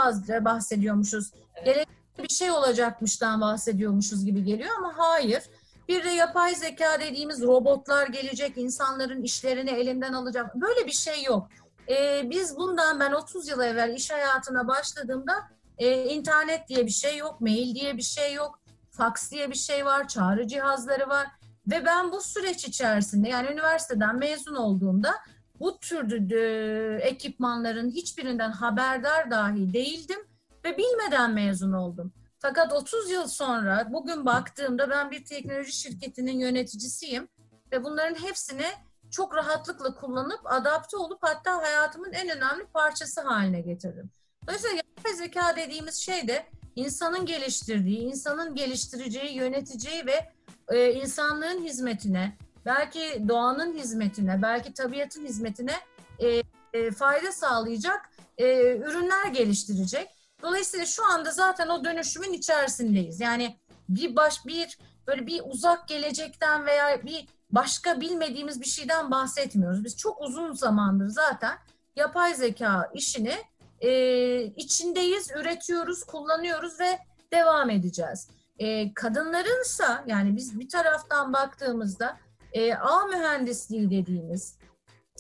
bahsediyormuşuz. 0.44 1.33
Evet. 1.55 1.66
Gelecekte 1.66 2.23
bir 2.23 2.35
şey 2.35 2.51
olacakmıştan 2.51 3.40
bahsediyormuşuz 3.40 4.25
gibi 4.25 4.44
geliyor 4.44 4.70
ama 4.79 4.92
hayır. 4.97 5.42
Bir 5.88 6.05
de 6.05 6.11
yapay 6.11 6.55
zeka 6.55 7.01
dediğimiz 7.01 7.42
robotlar 7.42 8.07
gelecek, 8.07 8.59
insanların 8.59 9.23
işlerini 9.23 9.70
elinden 9.70 10.12
alacak. 10.12 10.55
Böyle 10.55 10.87
bir 10.87 10.92
şey 10.92 11.23
yok. 11.23 11.49
Ee, 11.88 12.23
biz 12.31 12.57
bundan 12.57 13.01
ben 13.01 13.12
30 13.12 13.49
yıl 13.49 13.61
evvel 13.61 13.94
iş 13.94 14.11
hayatına 14.11 14.68
başladığımda 14.68 15.33
e, 15.79 16.05
internet 16.05 16.68
diye 16.68 16.87
bir 16.87 16.90
şey 16.90 17.16
yok, 17.16 17.40
mail 17.40 17.75
diye 17.75 17.97
bir 17.97 18.03
şey 18.03 18.35
yok, 18.35 18.59
fax 18.96 19.30
diye 19.30 19.50
bir 19.50 19.54
şey 19.54 19.87
var, 19.87 20.09
çağrı 20.09 20.48
cihazları 20.48 21.09
var. 21.09 21.26
Ve 21.70 21.85
ben 21.85 22.12
bu 22.12 22.20
süreç 22.20 22.64
içerisinde 22.64 23.28
yani 23.28 23.52
üniversiteden 23.52 24.18
mezun 24.18 24.54
olduğumda 24.54 25.14
bu 25.61 25.78
tür 25.78 26.30
e, 26.30 27.02
ekipmanların 27.02 27.90
hiçbirinden 27.90 28.50
haberdar 28.52 29.30
dahi 29.30 29.72
değildim 29.72 30.20
ve 30.64 30.78
bilmeden 30.78 31.30
mezun 31.30 31.72
oldum. 31.72 32.12
Fakat 32.38 32.72
30 32.72 33.11
yıl 33.11 33.26
sonra 33.26 33.88
bugün 33.92 34.26
baktığımda 34.26 34.90
ben 34.90 35.11
bir 35.11 35.24
teknoloji 35.24 35.72
şirketinin 35.72 36.38
yöneticisiyim 36.38 37.28
ve 37.72 37.85
bunların 37.85 38.22
hepsini 38.22 38.66
çok 39.11 39.35
rahatlıkla 39.35 39.94
kullanıp 39.94 40.40
adapte 40.44 40.96
olup 40.96 41.18
hatta 41.20 41.62
hayatımın 41.62 42.12
en 42.12 42.28
önemli 42.28 42.66
parçası 42.66 43.20
haline 43.20 43.61
getirdim. 43.61 44.11
Dolayısıyla 44.46 44.76
yapay 44.76 45.14
zeka 45.14 45.57
dediğimiz 45.57 45.94
şey 45.94 46.28
de 46.28 46.46
insanın 46.76 47.26
geliştirdiği, 47.26 47.98
insanın 47.98 48.54
geliştireceği, 48.54 49.37
yöneteceği 49.37 50.06
ve 50.06 50.30
e, 50.68 50.92
insanlığın 50.92 51.64
hizmetine, 51.64 52.37
belki 52.66 53.24
doğanın 53.28 53.74
hizmetine, 53.74 54.42
belki 54.42 54.72
tabiatın 54.72 55.24
hizmetine 55.24 55.74
e, 56.18 56.42
e, 56.72 56.90
fayda 56.90 57.32
sağlayacak 57.32 58.10
e, 58.38 58.76
ürünler 58.76 59.26
geliştirecek. 59.26 60.08
Dolayısıyla 60.42 60.87
şu 60.87 61.04
anda 61.04 61.30
zaten 61.30 61.68
o 61.68 61.84
dönüşümün 61.84 62.32
içerisindeyiz. 62.32 63.20
Yani 63.20 63.56
bir 63.88 64.16
baş 64.16 64.46
bir 64.46 64.78
böyle 65.06 65.26
bir 65.26 65.42
uzak 65.44 65.88
gelecekten 65.88 66.66
veya 66.66 67.04
bir 67.04 67.28
başka 67.50 68.00
bilmediğimiz 68.00 68.60
bir 68.60 68.66
şeyden 68.66 69.10
bahsetmiyoruz. 69.10 69.84
Biz 69.84 69.96
çok 69.96 70.20
uzun 70.20 70.52
zamandır 70.52 71.08
zaten 71.08 71.58
yapay 71.96 72.34
zeka 72.34 72.90
işini 72.94 73.34
e, 73.80 74.42
içindeyiz, 74.42 75.30
üretiyoruz, 75.30 76.04
kullanıyoruz 76.04 76.80
ve 76.80 76.98
devam 77.32 77.70
edeceğiz. 77.70 78.28
E, 78.58 78.94
kadınlarınsa 78.94 80.04
yani 80.06 80.37
biz 80.37 80.60
bir 80.60 80.68
taraftan 80.68 81.32
baktığımızda 81.32 82.18
e, 82.52 82.74
A 82.74 83.06
mühendisliği 83.06 83.90
dediğimiz 83.90 84.58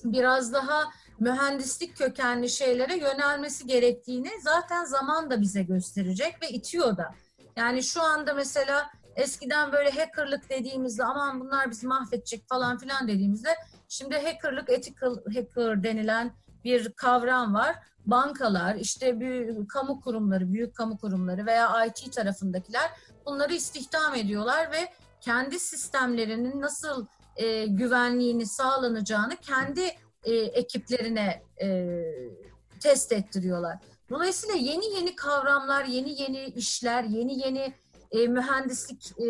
biraz 0.04 0.52
daha 0.52 0.84
mühendislik 1.20 1.96
kökenli 1.96 2.48
şeylere 2.48 2.96
yönelmesi 2.96 3.66
gerektiğini 3.66 4.30
zaten 4.42 4.84
zaman 4.84 5.30
da 5.30 5.40
bize 5.40 5.62
gösterecek 5.62 6.42
ve 6.42 6.48
itiyor 6.48 6.96
da. 6.96 7.14
Yani 7.56 7.82
şu 7.82 8.02
anda 8.02 8.34
mesela 8.34 8.90
eskiden 9.16 9.72
böyle 9.72 9.90
hackerlık 9.90 10.50
dediğimizde 10.50 11.04
aman 11.04 11.40
bunlar 11.40 11.70
bizi 11.70 11.86
mahvedecek 11.86 12.48
falan 12.48 12.78
filan 12.78 13.08
dediğimizde 13.08 13.48
şimdi 13.88 14.18
hackerlık, 14.18 14.70
ethical 14.70 15.16
hacker 15.34 15.82
denilen 15.82 16.32
bir 16.64 16.92
kavram 16.92 17.54
var. 17.54 17.76
Bankalar, 18.06 18.74
işte 18.74 19.20
büyük 19.20 19.70
kamu 19.70 20.00
kurumları, 20.00 20.52
büyük 20.52 20.74
kamu 20.74 20.98
kurumları 20.98 21.46
veya 21.46 21.84
IT 21.86 22.12
tarafındakiler 22.12 22.90
bunları 23.26 23.54
istihdam 23.54 24.14
ediyorlar 24.14 24.72
ve 24.72 24.88
kendi 25.20 25.58
sistemlerinin 25.58 26.60
nasıl 26.60 27.06
e, 27.36 27.66
güvenliğini 27.66 28.46
sağlanacağını 28.46 29.36
kendi 29.36 29.82
e, 30.24 30.34
ekiplerine 30.34 31.42
e, 31.62 31.98
test 32.80 33.12
ettiriyorlar. 33.12 33.78
Dolayısıyla 34.10 34.54
yeni 34.54 34.94
yeni 34.94 35.16
kavramlar, 35.16 35.84
yeni 35.84 36.22
yeni 36.22 36.44
işler, 36.44 37.04
yeni 37.04 37.38
yeni 37.38 37.74
e, 38.10 38.26
mühendislik 38.26 39.12
e, 39.18 39.24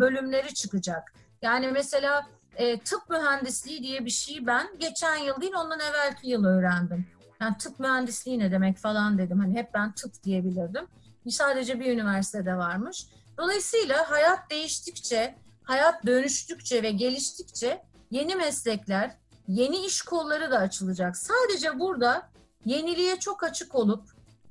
bölümleri 0.00 0.54
çıkacak. 0.54 1.14
Yani 1.42 1.68
mesela 1.68 2.26
e, 2.56 2.80
tıp 2.80 3.10
mühendisliği 3.10 3.82
diye 3.82 4.04
bir 4.04 4.10
şeyi 4.10 4.46
ben 4.46 4.66
geçen 4.78 5.16
yıl 5.16 5.40
değil 5.40 5.52
ondan 5.56 5.80
evvelki 5.80 6.30
yıl 6.30 6.44
öğrendim. 6.44 7.06
Yani 7.40 7.58
tıp 7.58 7.80
mühendisliği 7.80 8.38
ne 8.38 8.52
demek 8.52 8.78
falan 8.78 9.18
dedim. 9.18 9.38
Hani 9.38 9.58
hep 9.58 9.74
ben 9.74 9.92
tıp 9.92 10.22
diyebilirdim. 10.24 10.86
Sadece 11.28 11.80
bir 11.80 11.92
üniversitede 11.92 12.56
varmış. 12.56 13.06
Dolayısıyla 13.38 14.10
hayat 14.10 14.50
değiştikçe, 14.50 15.34
hayat 15.62 16.06
dönüştükçe 16.06 16.82
ve 16.82 16.90
geliştikçe 16.90 17.82
yeni 18.10 18.36
meslekler, 18.36 19.16
yeni 19.48 19.86
iş 19.86 20.02
kolları 20.02 20.50
da 20.50 20.58
açılacak. 20.58 21.16
Sadece 21.16 21.78
burada 21.78 22.28
yeniliğe 22.64 23.18
çok 23.18 23.42
açık 23.42 23.74
olup 23.74 24.04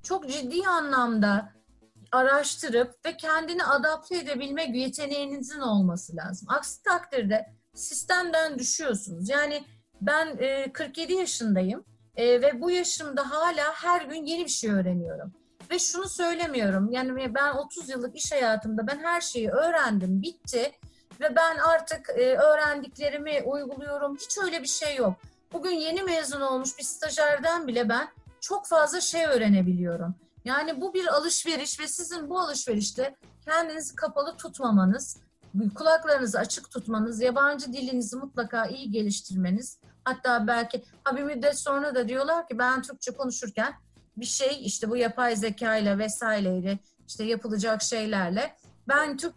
çok 0.04 0.30
ciddi 0.30 0.68
anlamda 0.68 1.54
araştırıp 2.12 3.06
ve 3.06 3.18
kendini 3.18 3.64
adapte 3.64 4.18
edebilme 4.18 4.64
yeteneğinizin 4.64 5.60
olması 5.60 6.16
lazım. 6.16 6.48
Aksi 6.52 6.84
takdirde 6.84 7.54
sistemden 7.74 8.60
düşüyorsunuz. 8.60 9.30
Yani 9.30 9.64
ben 10.02 10.38
e, 10.38 10.74
47 10.74 11.14
yaşındayım 11.14 11.86
e, 12.16 12.42
ve 12.42 12.62
bu 12.62 12.72
yaşımda 12.72 13.32
hala 13.32 13.74
her 13.74 14.02
gün 14.02 14.26
yeni 14.26 14.46
bir 14.46 14.50
şey 14.50 14.72
öğreniyorum. 14.72 15.34
Ve 15.72 15.80
şunu 15.80 16.10
söylemiyorum. 16.10 16.92
Yani 16.92 17.36
ben 17.36 17.54
30 17.54 17.90
yıllık 17.90 18.16
iş 18.16 18.32
hayatımda 18.32 18.88
ben 18.88 19.00
her 19.00 19.22
şeyi 19.22 19.50
öğrendim, 19.50 20.22
bitti 20.22 20.72
ve 21.20 21.36
ben 21.36 21.58
artık 21.58 22.10
e, 22.10 22.36
öğrendiklerimi 22.36 23.42
uyguluyorum. 23.46 24.16
Hiç 24.16 24.38
öyle 24.38 24.64
bir 24.64 24.68
şey 24.68 24.96
yok. 24.96 25.14
Bugün 25.54 25.72
yeni 25.72 26.04
mezun 26.04 26.42
olmuş 26.42 26.78
bir 26.78 26.84
stajyerden 26.84 27.68
bile 27.68 27.90
ben 27.90 28.08
çok 28.42 28.68
fazla 28.68 29.02
şey 29.02 29.26
öğrenebiliyorum. 29.26 30.16
Yani 30.46 30.82
bu 30.82 30.94
bir 30.94 31.08
alışveriş 31.08 31.80
ve 31.80 31.88
sizin 31.88 32.30
bu 32.30 32.40
alışverişte 32.40 33.16
kendinizi 33.46 33.96
kapalı 33.96 34.38
tutmamanız, 34.38 35.18
kulaklarınızı 35.76 36.40
açık 36.40 36.72
tutmanız, 36.72 37.22
yabancı 37.22 37.74
dilinizi 37.74 38.16
mutlaka 38.16 38.66
iyi 38.66 38.92
geliştirmeniz. 38.92 39.80
Hatta 40.04 40.48
belki 40.48 40.84
ha 41.04 41.18
bir 41.18 41.24
müddet 41.24 41.60
sonra 41.60 41.96
da 41.96 42.08
diyorlar 42.08 42.48
ki 42.48 42.58
ben 42.58 42.82
Türkçe 42.82 43.12
konuşurken 43.12 43.74
bir 44.18 44.26
şey 44.26 44.66
işte 44.66 44.90
bu 44.90 44.98
yapay 44.98 45.36
zeka 45.36 45.76
ile 45.76 45.98
vesaireyle 45.98 46.80
işte 47.08 47.24
yapılacak 47.24 47.82
şeylerle 47.82 48.56
ben 48.88 49.18
Türk 49.18 49.34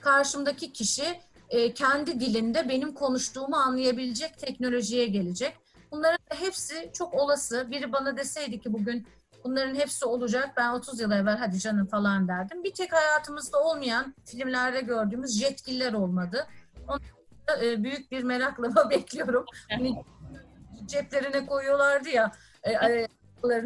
karşımdaki 0.00 0.72
kişi 0.72 1.20
e, 1.48 1.74
kendi 1.74 2.20
dilinde 2.20 2.68
benim 2.68 2.94
konuştuğumu 2.94 3.56
anlayabilecek 3.56 4.38
teknolojiye 4.38 5.06
gelecek. 5.06 5.56
Bunların 5.90 6.18
hepsi 6.28 6.90
çok 6.92 7.14
olası. 7.14 7.70
Biri 7.70 7.92
bana 7.92 8.16
deseydi 8.16 8.60
ki 8.60 8.72
bugün 8.72 9.06
bunların 9.44 9.74
hepsi 9.74 10.04
olacak. 10.04 10.50
Ben 10.56 10.72
30 10.72 11.00
yıl 11.00 11.10
evvel 11.10 11.36
hadi 11.36 11.58
canım 11.58 11.86
falan 11.86 12.28
derdim. 12.28 12.64
Bir 12.64 12.74
tek 12.74 12.92
hayatımızda 12.92 13.62
olmayan 13.62 14.14
filmlerde 14.24 14.80
gördüğümüz 14.80 15.40
jetgiller 15.40 15.92
olmadı. 15.92 16.46
Onu 16.88 17.00
e, 17.62 17.84
büyük 17.84 18.10
bir 18.10 18.22
merakla 18.22 18.90
bekliyorum. 18.90 19.44
Hani 19.70 20.04
ceplerine 20.86 21.46
koyuyorlardı 21.46 22.08
ya 22.08 22.32
e, 22.62 22.72
e, 22.72 23.08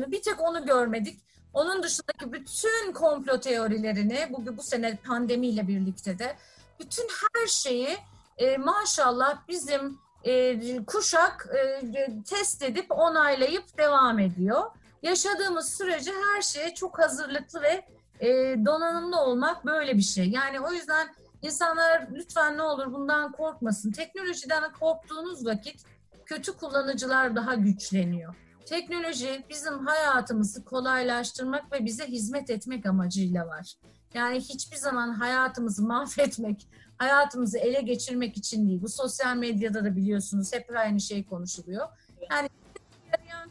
bir 0.06 0.22
tek 0.22 0.40
onu 0.40 0.66
görmedik. 0.66 1.20
Onun 1.52 1.82
dışındaki 1.82 2.32
bütün 2.32 2.92
komplo 2.92 3.40
teorilerini 3.40 4.26
bugün 4.30 4.56
bu 4.56 4.62
sene 4.62 4.96
pandemiyle 4.96 5.68
birlikte 5.68 6.18
de 6.18 6.36
bütün 6.80 7.04
her 7.04 7.46
şeyi 7.46 7.96
e, 8.38 8.56
maşallah 8.56 9.48
bizim 9.48 9.98
e, 10.24 10.84
kuşak 10.84 11.48
e, 11.54 11.82
test 12.22 12.62
edip 12.62 12.86
onaylayıp 12.90 13.78
devam 13.78 14.18
ediyor. 14.18 14.62
Yaşadığımız 15.02 15.74
sürece 15.74 16.10
her 16.10 16.42
şeye 16.42 16.74
çok 16.74 16.98
hazırlıklı 16.98 17.62
ve 17.62 17.86
e, 18.20 18.28
donanımlı 18.64 19.20
olmak 19.20 19.66
böyle 19.66 19.96
bir 19.96 20.02
şey. 20.02 20.30
Yani 20.30 20.60
o 20.60 20.72
yüzden 20.72 21.08
insanlar 21.42 22.08
lütfen 22.12 22.56
ne 22.56 22.62
olur 22.62 22.92
bundan 22.92 23.32
korkmasın. 23.32 23.92
Teknolojiden 23.92 24.72
korktuğunuz 24.72 25.46
vakit 25.46 25.84
kötü 26.26 26.52
kullanıcılar 26.52 27.36
daha 27.36 27.54
güçleniyor. 27.54 28.34
Teknoloji 28.66 29.44
bizim 29.50 29.86
hayatımızı 29.86 30.64
kolaylaştırmak 30.64 31.72
ve 31.72 31.84
bize 31.84 32.06
hizmet 32.06 32.50
etmek 32.50 32.86
amacıyla 32.86 33.46
var. 33.46 33.74
Yani 34.14 34.40
hiçbir 34.40 34.76
zaman 34.76 35.12
hayatımızı 35.12 35.82
mahvetmek, 35.82 36.68
hayatımızı 36.98 37.58
ele 37.58 37.80
geçirmek 37.80 38.36
için 38.36 38.68
değil. 38.68 38.82
Bu 38.82 38.88
sosyal 38.88 39.36
medyada 39.36 39.84
da 39.84 39.96
biliyorsunuz 39.96 40.52
hep 40.52 40.76
aynı 40.76 41.00
şey 41.00 41.26
konuşuluyor. 41.26 41.88
Yani 42.30 42.48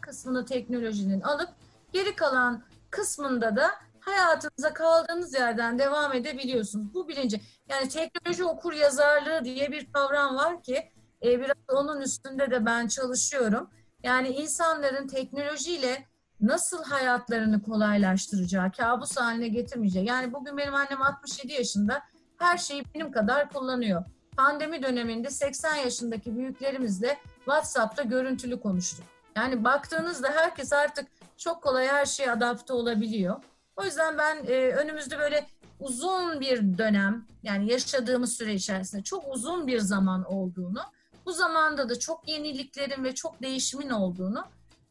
kısmını 0.05 0.45
teknolojinin 0.45 1.21
alıp 1.21 1.49
geri 1.93 2.15
kalan 2.15 2.63
kısmında 2.89 3.55
da 3.55 3.71
hayatınıza 3.99 4.73
kaldığınız 4.73 5.33
yerden 5.33 5.79
devam 5.79 6.13
edebiliyorsunuz. 6.13 6.93
Bu 6.93 7.07
bilinci. 7.07 7.41
Yani 7.69 7.89
teknoloji 7.89 8.45
okur 8.45 8.73
yazarlığı 8.73 9.45
diye 9.45 9.71
bir 9.71 9.91
kavram 9.91 10.35
var 10.35 10.63
ki 10.63 10.91
e, 11.23 11.39
biraz 11.39 11.55
onun 11.71 12.01
üstünde 12.01 12.51
de 12.51 12.65
ben 12.65 12.87
çalışıyorum. 12.87 13.69
Yani 14.03 14.27
insanların 14.27 15.07
teknolojiyle 15.07 16.05
nasıl 16.41 16.83
hayatlarını 16.83 17.61
kolaylaştıracağı, 17.61 18.71
kabus 18.71 19.17
haline 19.17 19.47
getirmeyeceği. 19.47 20.05
Yani 20.05 20.33
bugün 20.33 20.57
benim 20.57 20.75
annem 20.75 21.01
67 21.01 21.53
yaşında 21.53 22.01
her 22.37 22.57
şeyi 22.57 22.83
benim 22.95 23.11
kadar 23.11 23.49
kullanıyor. 23.49 24.03
Pandemi 24.37 24.83
döneminde 24.83 25.29
80 25.29 25.75
yaşındaki 25.75 26.35
büyüklerimizle 26.37 27.17
WhatsApp'ta 27.35 28.03
görüntülü 28.03 28.59
konuştuk. 28.59 29.14
Yani 29.35 29.63
baktığınızda 29.63 30.31
herkes 30.31 30.73
artık 30.73 31.07
çok 31.37 31.63
kolay 31.63 31.87
her 31.87 32.05
şeye 32.05 32.31
adapte 32.31 32.73
olabiliyor. 32.73 33.43
O 33.75 33.83
yüzden 33.83 34.17
ben 34.17 34.45
e, 34.47 34.51
önümüzde 34.53 35.19
böyle 35.19 35.45
uzun 35.79 36.39
bir 36.39 36.77
dönem 36.77 37.25
yani 37.43 37.71
yaşadığımız 37.71 38.37
süre 38.37 38.53
içerisinde 38.53 39.03
çok 39.03 39.35
uzun 39.35 39.67
bir 39.67 39.79
zaman 39.79 40.23
olduğunu, 40.23 40.81
bu 41.25 41.33
zamanda 41.33 41.89
da 41.89 41.99
çok 41.99 42.27
yeniliklerin 42.27 43.03
ve 43.03 43.15
çok 43.15 43.41
değişimin 43.41 43.89
olduğunu 43.89 44.45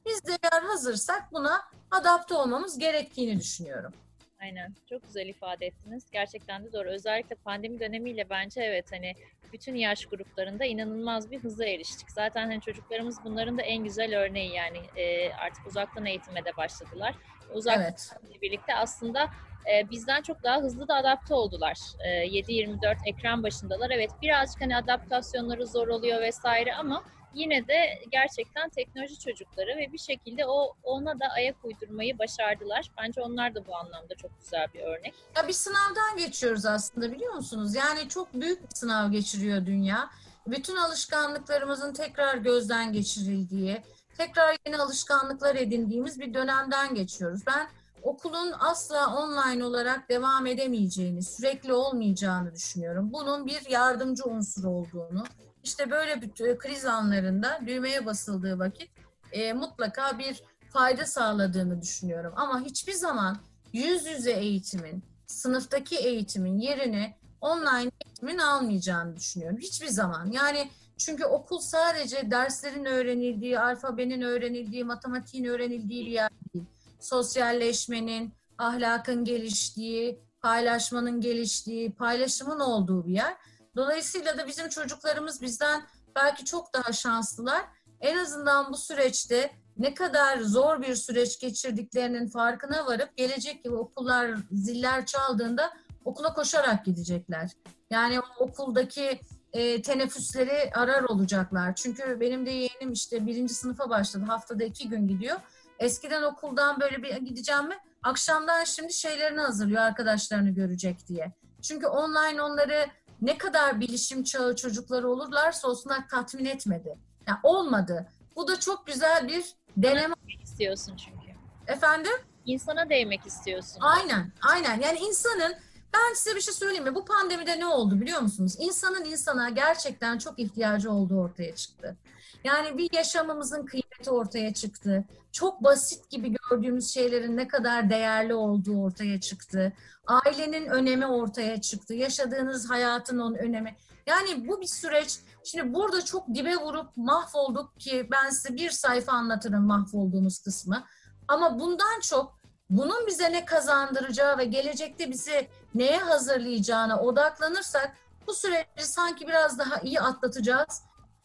biz 0.06 0.24
de 0.24 0.38
eğer 0.42 0.62
hazırsak 0.62 1.32
buna 1.32 1.62
adapte 1.90 2.34
olmamız 2.34 2.78
gerektiğini 2.78 3.40
düşünüyorum. 3.40 3.92
Aynen. 4.40 4.74
Çok 4.88 5.02
güzel 5.06 5.26
ifade 5.26 5.66
ettiniz. 5.66 6.04
Gerçekten 6.12 6.64
de 6.64 6.72
doğru. 6.72 6.88
Özellikle 6.88 7.34
pandemi 7.34 7.80
dönemiyle 7.80 8.30
bence 8.30 8.60
evet 8.60 8.92
hani 8.92 9.14
bütün 9.52 9.74
yaş 9.74 10.06
gruplarında 10.06 10.64
inanılmaz 10.64 11.30
bir 11.30 11.38
hıza 11.40 11.64
eriştik. 11.64 12.10
Zaten 12.10 12.46
hani 12.46 12.60
çocuklarımız 12.60 13.24
bunların 13.24 13.58
da 13.58 13.62
en 13.62 13.84
güzel 13.84 14.18
örneği 14.18 14.54
yani 14.54 14.78
e, 14.96 15.32
artık 15.32 15.66
uzaktan 15.66 16.06
eğitime 16.06 16.44
de 16.44 16.56
başladılar. 16.56 17.14
Uzaktan 17.52 17.82
Evet. 17.82 18.10
birlikte 18.42 18.74
aslında 18.74 19.28
e, 19.72 19.90
bizden 19.90 20.22
çok 20.22 20.42
daha 20.42 20.58
hızlı 20.60 20.88
da 20.88 20.94
adapte 20.94 21.34
oldular. 21.34 21.78
E, 22.00 22.08
7-24 22.08 22.96
ekran 23.06 23.42
başındalar. 23.42 23.90
Evet 23.90 24.10
birazcık 24.22 24.60
hani 24.60 24.76
adaptasyonları 24.76 25.66
zor 25.66 25.88
oluyor 25.88 26.20
vesaire 26.20 26.74
ama 26.74 27.04
yine 27.34 27.68
de 27.68 28.02
gerçekten 28.12 28.68
teknoloji 28.68 29.18
çocukları 29.18 29.76
ve 29.76 29.92
bir 29.92 29.98
şekilde 29.98 30.46
o 30.46 30.72
ona 30.82 31.20
da 31.20 31.26
ayak 31.36 31.64
uydurmayı 31.64 32.18
başardılar. 32.18 32.90
Bence 32.98 33.20
onlar 33.20 33.54
da 33.54 33.66
bu 33.66 33.76
anlamda 33.76 34.14
çok 34.14 34.40
güzel 34.40 34.66
bir 34.74 34.80
örnek. 34.80 35.14
Ya 35.36 35.48
bir 35.48 35.52
sınavdan 35.52 36.16
geçiyoruz 36.18 36.66
aslında 36.66 37.12
biliyor 37.12 37.34
musunuz? 37.34 37.74
Yani 37.74 38.08
çok 38.08 38.34
büyük 38.34 38.62
bir 38.62 38.76
sınav 38.76 39.10
geçiriyor 39.10 39.66
dünya. 39.66 40.10
Bütün 40.46 40.76
alışkanlıklarımızın 40.76 41.92
tekrar 41.92 42.36
gözden 42.36 42.92
geçirildiği, 42.92 43.82
tekrar 44.18 44.56
yeni 44.66 44.76
alışkanlıklar 44.76 45.56
edindiğimiz 45.56 46.20
bir 46.20 46.34
dönemden 46.34 46.94
geçiyoruz. 46.94 47.40
Ben 47.46 47.68
okulun 48.02 48.52
asla 48.58 49.16
online 49.16 49.64
olarak 49.64 50.08
devam 50.08 50.46
edemeyeceğini, 50.46 51.22
sürekli 51.22 51.72
olmayacağını 51.72 52.54
düşünüyorum. 52.54 53.12
Bunun 53.12 53.46
bir 53.46 53.70
yardımcı 53.70 54.24
unsur 54.24 54.64
olduğunu, 54.64 55.24
işte 55.64 55.90
böyle 55.90 56.22
bir 56.22 56.58
kriz 56.58 56.84
anlarında 56.84 57.60
düğmeye 57.66 58.06
basıldığı 58.06 58.58
vakit 58.58 58.90
e, 59.32 59.52
mutlaka 59.52 60.18
bir 60.18 60.42
fayda 60.72 61.06
sağladığını 61.06 61.82
düşünüyorum. 61.82 62.32
Ama 62.36 62.60
hiçbir 62.60 62.92
zaman 62.92 63.38
yüz 63.72 64.06
yüze 64.06 64.32
eğitimin, 64.32 65.04
sınıftaki 65.26 65.96
eğitimin 65.96 66.58
yerini 66.58 67.14
online 67.40 67.90
eğitimin 68.06 68.38
almayacağını 68.38 69.16
düşünüyorum. 69.16 69.58
Hiçbir 69.58 69.88
zaman. 69.88 70.32
Yani 70.32 70.70
çünkü 70.98 71.24
okul 71.24 71.58
sadece 71.58 72.30
derslerin 72.30 72.84
öğrenildiği, 72.84 73.58
alfabenin 73.58 74.22
öğrenildiği, 74.22 74.84
matematiğin 74.84 75.44
öğrenildiği 75.44 76.06
bir 76.06 76.10
yer 76.10 76.30
değil. 76.54 76.64
Sosyalleşmenin, 77.00 78.32
ahlakın 78.58 79.24
geliştiği, 79.24 80.20
paylaşmanın 80.40 81.20
geliştiği, 81.20 81.92
paylaşımın 81.92 82.60
olduğu 82.60 83.06
bir 83.06 83.12
yer. 83.12 83.36
Dolayısıyla 83.76 84.38
da 84.38 84.46
bizim 84.46 84.68
çocuklarımız 84.68 85.42
bizden 85.42 85.82
belki 86.16 86.44
çok 86.44 86.74
daha 86.74 86.92
şanslılar. 86.92 87.64
En 88.00 88.16
azından 88.16 88.72
bu 88.72 88.76
süreçte 88.76 89.50
ne 89.78 89.94
kadar 89.94 90.40
zor 90.40 90.82
bir 90.82 90.94
süreç 90.94 91.40
geçirdiklerinin 91.40 92.28
farkına 92.28 92.86
varıp 92.86 93.16
gelecek 93.16 93.64
gibi 93.64 93.74
okullar 93.74 94.30
ziller 94.52 95.06
çaldığında 95.06 95.72
okula 96.04 96.34
koşarak 96.34 96.84
gidecekler. 96.84 97.50
Yani 97.90 98.20
okuldaki 98.38 99.20
e, 99.52 99.82
teneffüsleri 99.82 100.70
arar 100.74 101.02
olacaklar. 101.02 101.74
Çünkü 101.74 102.20
benim 102.20 102.46
de 102.46 102.50
yeğenim 102.50 102.92
işte 102.92 103.26
birinci 103.26 103.54
sınıfa 103.54 103.90
başladı. 103.90 104.24
Haftada 104.24 104.64
iki 104.64 104.88
gün 104.88 105.08
gidiyor. 105.08 105.36
Eskiden 105.78 106.22
okuldan 106.22 106.80
böyle 106.80 107.02
bir 107.02 107.16
gideceğim 107.16 107.68
mi? 107.68 107.78
Akşamdan 108.02 108.64
şimdi 108.64 108.92
şeylerini 108.92 109.40
hazırlıyor 109.40 109.82
arkadaşlarını 109.82 110.50
görecek 110.50 111.08
diye. 111.08 111.32
Çünkü 111.62 111.86
online 111.86 112.42
onları 112.42 112.86
ne 113.26 113.38
kadar 113.38 113.80
bilişim 113.80 114.24
çağı 114.24 114.56
çocukları 114.56 115.08
olurlarsa 115.10 115.68
olsunlar 115.68 116.08
tatmin 116.08 116.44
etmedi. 116.44 116.98
Yani 117.26 117.38
olmadı. 117.42 118.06
Bu 118.36 118.48
da 118.48 118.60
çok 118.60 118.86
güzel 118.86 119.28
bir 119.28 119.44
deneme. 119.76 120.14
İstiyorsun 120.42 120.96
çünkü. 120.96 121.26
Efendim? 121.66 122.12
İnsana 122.46 122.90
değmek 122.90 123.26
istiyorsun. 123.26 123.78
Aynen, 123.80 124.32
aynen. 124.42 124.80
Yani 124.80 124.98
insanın 124.98 125.54
ben 125.94 126.14
size 126.14 126.36
bir 126.36 126.40
şey 126.40 126.54
söyleyeyim 126.54 126.84
mi? 126.84 126.94
Bu 126.94 127.04
pandemide 127.04 127.60
ne 127.60 127.66
oldu 127.66 128.00
biliyor 128.00 128.20
musunuz? 128.20 128.56
İnsanın 128.58 129.04
insana 129.04 129.50
gerçekten 129.50 130.18
çok 130.18 130.38
ihtiyacı 130.38 130.92
olduğu 130.92 131.20
ortaya 131.20 131.54
çıktı. 131.54 131.96
Yani 132.44 132.78
bir 132.78 132.92
yaşamımızın 132.92 133.66
kıymeti 133.66 134.10
ortaya 134.10 134.54
çıktı. 134.54 135.04
Çok 135.32 135.64
basit 135.64 136.10
gibi 136.10 136.34
gördüğümüz 136.50 136.94
şeylerin 136.94 137.36
ne 137.36 137.48
kadar 137.48 137.90
değerli 137.90 138.34
olduğu 138.34 138.82
ortaya 138.82 139.20
çıktı. 139.20 139.72
Ailenin 140.06 140.66
önemi 140.66 141.06
ortaya 141.06 141.60
çıktı. 141.60 141.94
Yaşadığınız 141.94 142.70
hayatın 142.70 143.18
onun 143.18 143.34
önemi. 143.34 143.76
Yani 144.06 144.48
bu 144.48 144.60
bir 144.60 144.66
süreç. 144.66 145.18
Şimdi 145.44 145.74
burada 145.74 146.04
çok 146.04 146.34
dibe 146.34 146.56
vurup 146.56 146.96
mahvolduk 146.96 147.80
ki 147.80 148.08
ben 148.10 148.30
size 148.30 148.54
bir 148.54 148.70
sayfa 148.70 149.12
anlatırım 149.12 149.66
mahvolduğumuz 149.66 150.38
kısmı. 150.38 150.84
Ama 151.28 151.60
bundan 151.60 152.00
çok 152.00 152.38
bunun 152.70 153.06
bize 153.06 153.32
ne 153.32 153.44
kazandıracağı 153.44 154.38
ve 154.38 154.44
gelecekte 154.44 155.10
bizi 155.10 155.48
neye 155.74 155.98
hazırlayacağına 155.98 157.00
odaklanırsak 157.00 157.96
bu 158.26 158.34
süreci 158.34 158.66
sanki 158.76 159.28
biraz 159.28 159.58
daha 159.58 159.80
iyi 159.80 160.00
atlatacağız 160.00 160.82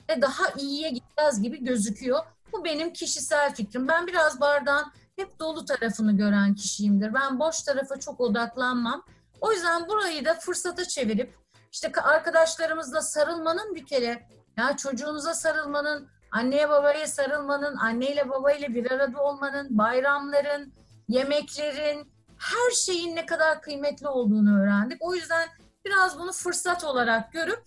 ve 0.10 0.22
daha 0.22 0.44
iyiye 0.58 0.90
gideceğiz 0.90 1.42
gibi 1.42 1.64
gözüküyor. 1.64 2.20
Bu 2.52 2.66
benim 2.66 2.94
kişisel 2.94 3.56
fikrim. 3.56 3.88
Ben 3.88 4.08
biraz 4.08 4.42
bardağın 4.42 4.92
hep 5.16 5.40
dolu 5.40 5.66
tarafını 5.66 6.18
gören 6.18 6.56
kişiyimdir. 6.56 7.14
Ben 7.14 7.40
boş 7.40 7.62
tarafa 7.64 8.00
çok 8.00 8.20
odaklanmam. 8.22 9.04
O 9.42 9.52
yüzden 9.52 9.88
burayı 9.88 10.26
da 10.26 10.34
fırsata 10.34 10.86
çevirip 10.86 11.36
işte 11.72 11.92
arkadaşlarımızla 12.02 13.02
sarılmanın 13.02 13.76
bir 13.76 13.86
kere 13.86 14.28
ya 14.58 14.78
çocuğunuza 14.78 15.34
sarılmanın, 15.34 16.08
anneye 16.32 16.70
babaya 16.70 17.08
sarılmanın, 17.08 17.78
anneyle 17.78 18.30
babayla 18.30 18.68
bir 18.68 18.92
arada 18.92 19.24
olmanın, 19.24 19.68
bayramların, 19.78 20.74
yemeklerin, 21.08 22.12
her 22.38 22.72
şeyin 22.72 23.16
ne 23.16 23.26
kadar 23.26 23.62
kıymetli 23.62 24.08
olduğunu 24.08 24.62
öğrendik. 24.62 24.98
O 25.02 25.16
yüzden 25.16 25.50
biraz 25.86 26.20
bunu 26.20 26.32
fırsat 26.32 26.84
olarak 26.84 27.34
görüp 27.34 27.64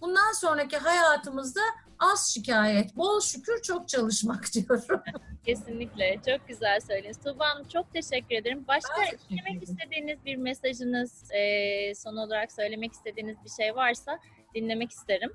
bundan 0.00 0.32
sonraki 0.32 0.78
hayatımızda 0.78 1.60
az 1.98 2.30
şikayet, 2.34 2.96
bol 2.96 3.20
şükür 3.20 3.62
çok 3.62 3.88
çalışmak 3.88 4.44
diyorum. 4.54 5.02
Kesinlikle. 5.44 6.20
Çok 6.26 6.48
güzel 6.48 6.80
söylediniz. 6.80 7.18
Tuğba 7.18 7.48
Hanım 7.48 7.68
çok 7.68 7.92
teşekkür 7.92 8.34
ederim. 8.36 8.64
Başka 8.68 9.04
eklemek 9.04 9.62
istediğiniz 9.62 10.24
bir 10.24 10.36
mesajınız, 10.36 11.30
e, 11.30 11.94
son 11.94 12.16
olarak 12.16 12.52
söylemek 12.52 12.92
istediğiniz 12.92 13.36
bir 13.44 13.50
şey 13.62 13.74
varsa 13.74 14.18
dinlemek 14.54 14.90
isterim. 14.90 15.32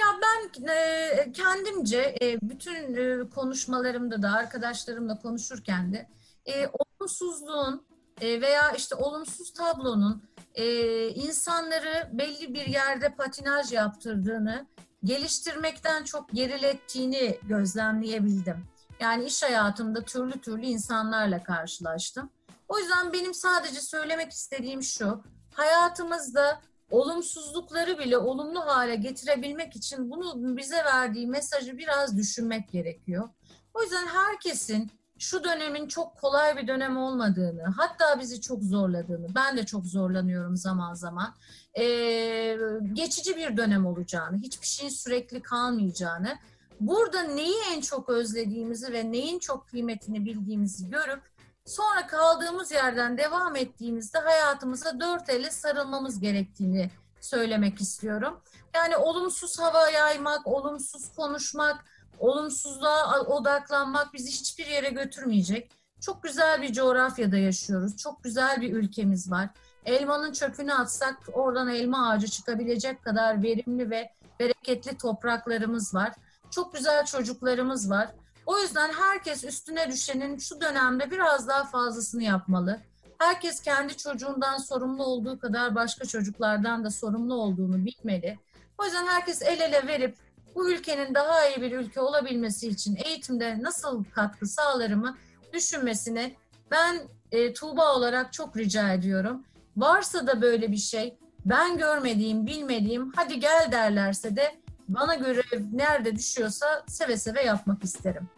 Ya 0.00 0.06
ben 0.22 0.68
e, 0.72 1.32
kendimce 1.32 2.14
e, 2.22 2.38
bütün 2.42 2.94
e, 2.94 3.28
konuşmalarımda 3.28 4.22
da 4.22 4.30
arkadaşlarımla 4.32 5.18
konuşurken 5.18 5.92
de 5.92 6.08
e, 6.46 6.66
olumsuzluğun 6.66 7.86
e, 8.20 8.40
veya 8.40 8.70
işte 8.70 8.94
olumsuz 8.94 9.52
tablonun 9.52 10.22
e, 10.54 10.64
insanları 11.08 12.08
belli 12.12 12.54
bir 12.54 12.66
yerde 12.66 13.14
patinaj 13.14 13.72
yaptırdığını, 13.72 14.66
geliştirmekten 15.04 16.04
çok 16.04 16.28
gerilettiğini 16.28 17.38
gözlemleyebildim. 17.42 18.64
Yani 19.00 19.24
iş 19.24 19.42
hayatımda 19.42 20.04
türlü 20.04 20.40
türlü 20.40 20.66
insanlarla 20.66 21.42
karşılaştım. 21.42 22.30
O 22.68 22.78
yüzden 22.78 23.12
benim 23.12 23.34
sadece 23.34 23.80
söylemek 23.80 24.32
istediğim 24.32 24.82
şu, 24.82 25.22
hayatımızda 25.52 26.60
olumsuzlukları 26.90 27.98
bile 27.98 28.18
olumlu 28.18 28.60
hale 28.60 28.96
getirebilmek 28.96 29.76
için 29.76 30.10
bunu 30.10 30.56
bize 30.56 30.84
verdiği 30.84 31.26
mesajı 31.26 31.78
biraz 31.78 32.16
düşünmek 32.16 32.72
gerekiyor. 32.72 33.28
O 33.74 33.82
yüzden 33.82 34.06
herkesin 34.06 34.90
şu 35.20 35.44
dönemin 35.44 35.88
çok 35.88 36.16
kolay 36.16 36.56
bir 36.56 36.66
dönem 36.66 36.96
olmadığını, 36.96 37.64
hatta 37.76 38.20
bizi 38.20 38.40
çok 38.40 38.62
zorladığını, 38.62 39.34
ben 39.34 39.56
de 39.56 39.66
çok 39.66 39.86
zorlanıyorum 39.86 40.56
zaman 40.56 40.94
zaman, 40.94 41.34
ee, 41.78 42.56
geçici 42.92 43.36
bir 43.36 43.56
dönem 43.56 43.86
olacağını, 43.86 44.36
hiçbir 44.36 44.66
şeyin 44.66 44.90
sürekli 44.90 45.42
kalmayacağını, 45.42 46.38
burada 46.80 47.22
neyi 47.22 47.56
en 47.72 47.80
çok 47.80 48.08
özlediğimizi 48.08 48.92
ve 48.92 49.12
neyin 49.12 49.38
çok 49.38 49.68
kıymetini 49.68 50.24
bildiğimizi 50.24 50.90
görüp 50.90 51.22
sonra 51.66 52.06
kaldığımız 52.06 52.72
yerden 52.72 53.18
devam 53.18 53.56
ettiğimizde 53.56 54.18
hayatımıza 54.18 55.00
dört 55.00 55.30
elle 55.30 55.50
sarılmamız 55.50 56.20
gerektiğini 56.20 56.90
söylemek 57.20 57.80
istiyorum. 57.80 58.40
Yani 58.74 58.96
olumsuz 58.96 59.58
hava 59.58 59.90
yaymak, 59.90 60.46
olumsuz 60.46 61.12
konuşmak, 61.16 61.84
olumsuzluğa 62.20 63.20
odaklanmak 63.20 64.14
bizi 64.14 64.30
hiçbir 64.30 64.66
yere 64.66 64.90
götürmeyecek. 64.90 65.72
Çok 66.00 66.22
güzel 66.22 66.62
bir 66.62 66.72
coğrafyada 66.72 67.36
yaşıyoruz. 67.36 67.96
Çok 67.96 68.24
güzel 68.24 68.60
bir 68.60 68.72
ülkemiz 68.72 69.30
var. 69.30 69.48
Elmanın 69.84 70.32
çöpünü 70.32 70.74
atsak 70.74 71.18
oradan 71.32 71.68
elma 71.68 72.10
ağacı 72.10 72.28
çıkabilecek 72.28 73.04
kadar 73.04 73.42
verimli 73.42 73.90
ve 73.90 74.10
bereketli 74.40 74.98
topraklarımız 74.98 75.94
var. 75.94 76.12
Çok 76.50 76.74
güzel 76.74 77.06
çocuklarımız 77.06 77.90
var. 77.90 78.08
O 78.46 78.58
yüzden 78.58 78.92
herkes 78.92 79.44
üstüne 79.44 79.92
düşenin 79.92 80.38
şu 80.38 80.60
dönemde 80.60 81.10
biraz 81.10 81.48
daha 81.48 81.64
fazlasını 81.64 82.22
yapmalı. 82.22 82.80
Herkes 83.18 83.62
kendi 83.62 83.96
çocuğundan 83.96 84.56
sorumlu 84.56 85.04
olduğu 85.04 85.38
kadar 85.38 85.74
başka 85.74 86.04
çocuklardan 86.04 86.84
da 86.84 86.90
sorumlu 86.90 87.34
olduğunu 87.34 87.84
bilmeli. 87.84 88.38
O 88.78 88.84
yüzden 88.84 89.06
herkes 89.06 89.42
el 89.42 89.60
ele 89.60 89.86
verip 89.86 90.16
bu 90.54 90.70
ülkenin 90.70 91.14
daha 91.14 91.48
iyi 91.48 91.62
bir 91.62 91.72
ülke 91.72 92.00
olabilmesi 92.00 92.68
için 92.68 92.98
eğitimde 93.04 93.62
nasıl 93.62 94.04
katkı 94.04 94.46
sağlarımı 94.46 95.16
düşünmesini 95.52 96.36
ben 96.70 97.00
e, 97.32 97.52
Tuğba 97.52 97.94
olarak 97.94 98.32
çok 98.32 98.56
rica 98.56 98.92
ediyorum. 98.92 99.44
Varsa 99.76 100.26
da 100.26 100.42
böyle 100.42 100.72
bir 100.72 100.76
şey 100.76 101.18
ben 101.44 101.78
görmediğim, 101.78 102.46
bilmediğim 102.46 103.12
hadi 103.16 103.40
gel 103.40 103.68
derlerse 103.72 104.36
de 104.36 104.60
bana 104.88 105.14
görev 105.14 105.62
nerede 105.72 106.16
düşüyorsa 106.16 106.84
seve 106.86 107.16
seve 107.16 107.42
yapmak 107.42 107.84
isterim. 107.84 108.28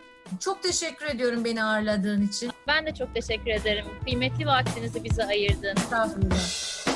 Çok 0.40 0.62
teşekkür 0.62 1.06
ediyorum 1.06 1.44
beni 1.44 1.64
ağırladığın 1.64 2.26
için. 2.26 2.50
Ben 2.66 2.86
de 2.86 2.94
çok 2.94 3.14
teşekkür 3.14 3.50
ederim. 3.50 3.86
Kıymetli 4.04 4.46
vaktinizi 4.46 5.04
bize 5.04 5.24
ayırdın. 5.24 5.76
Estağfurullah. 5.76 6.91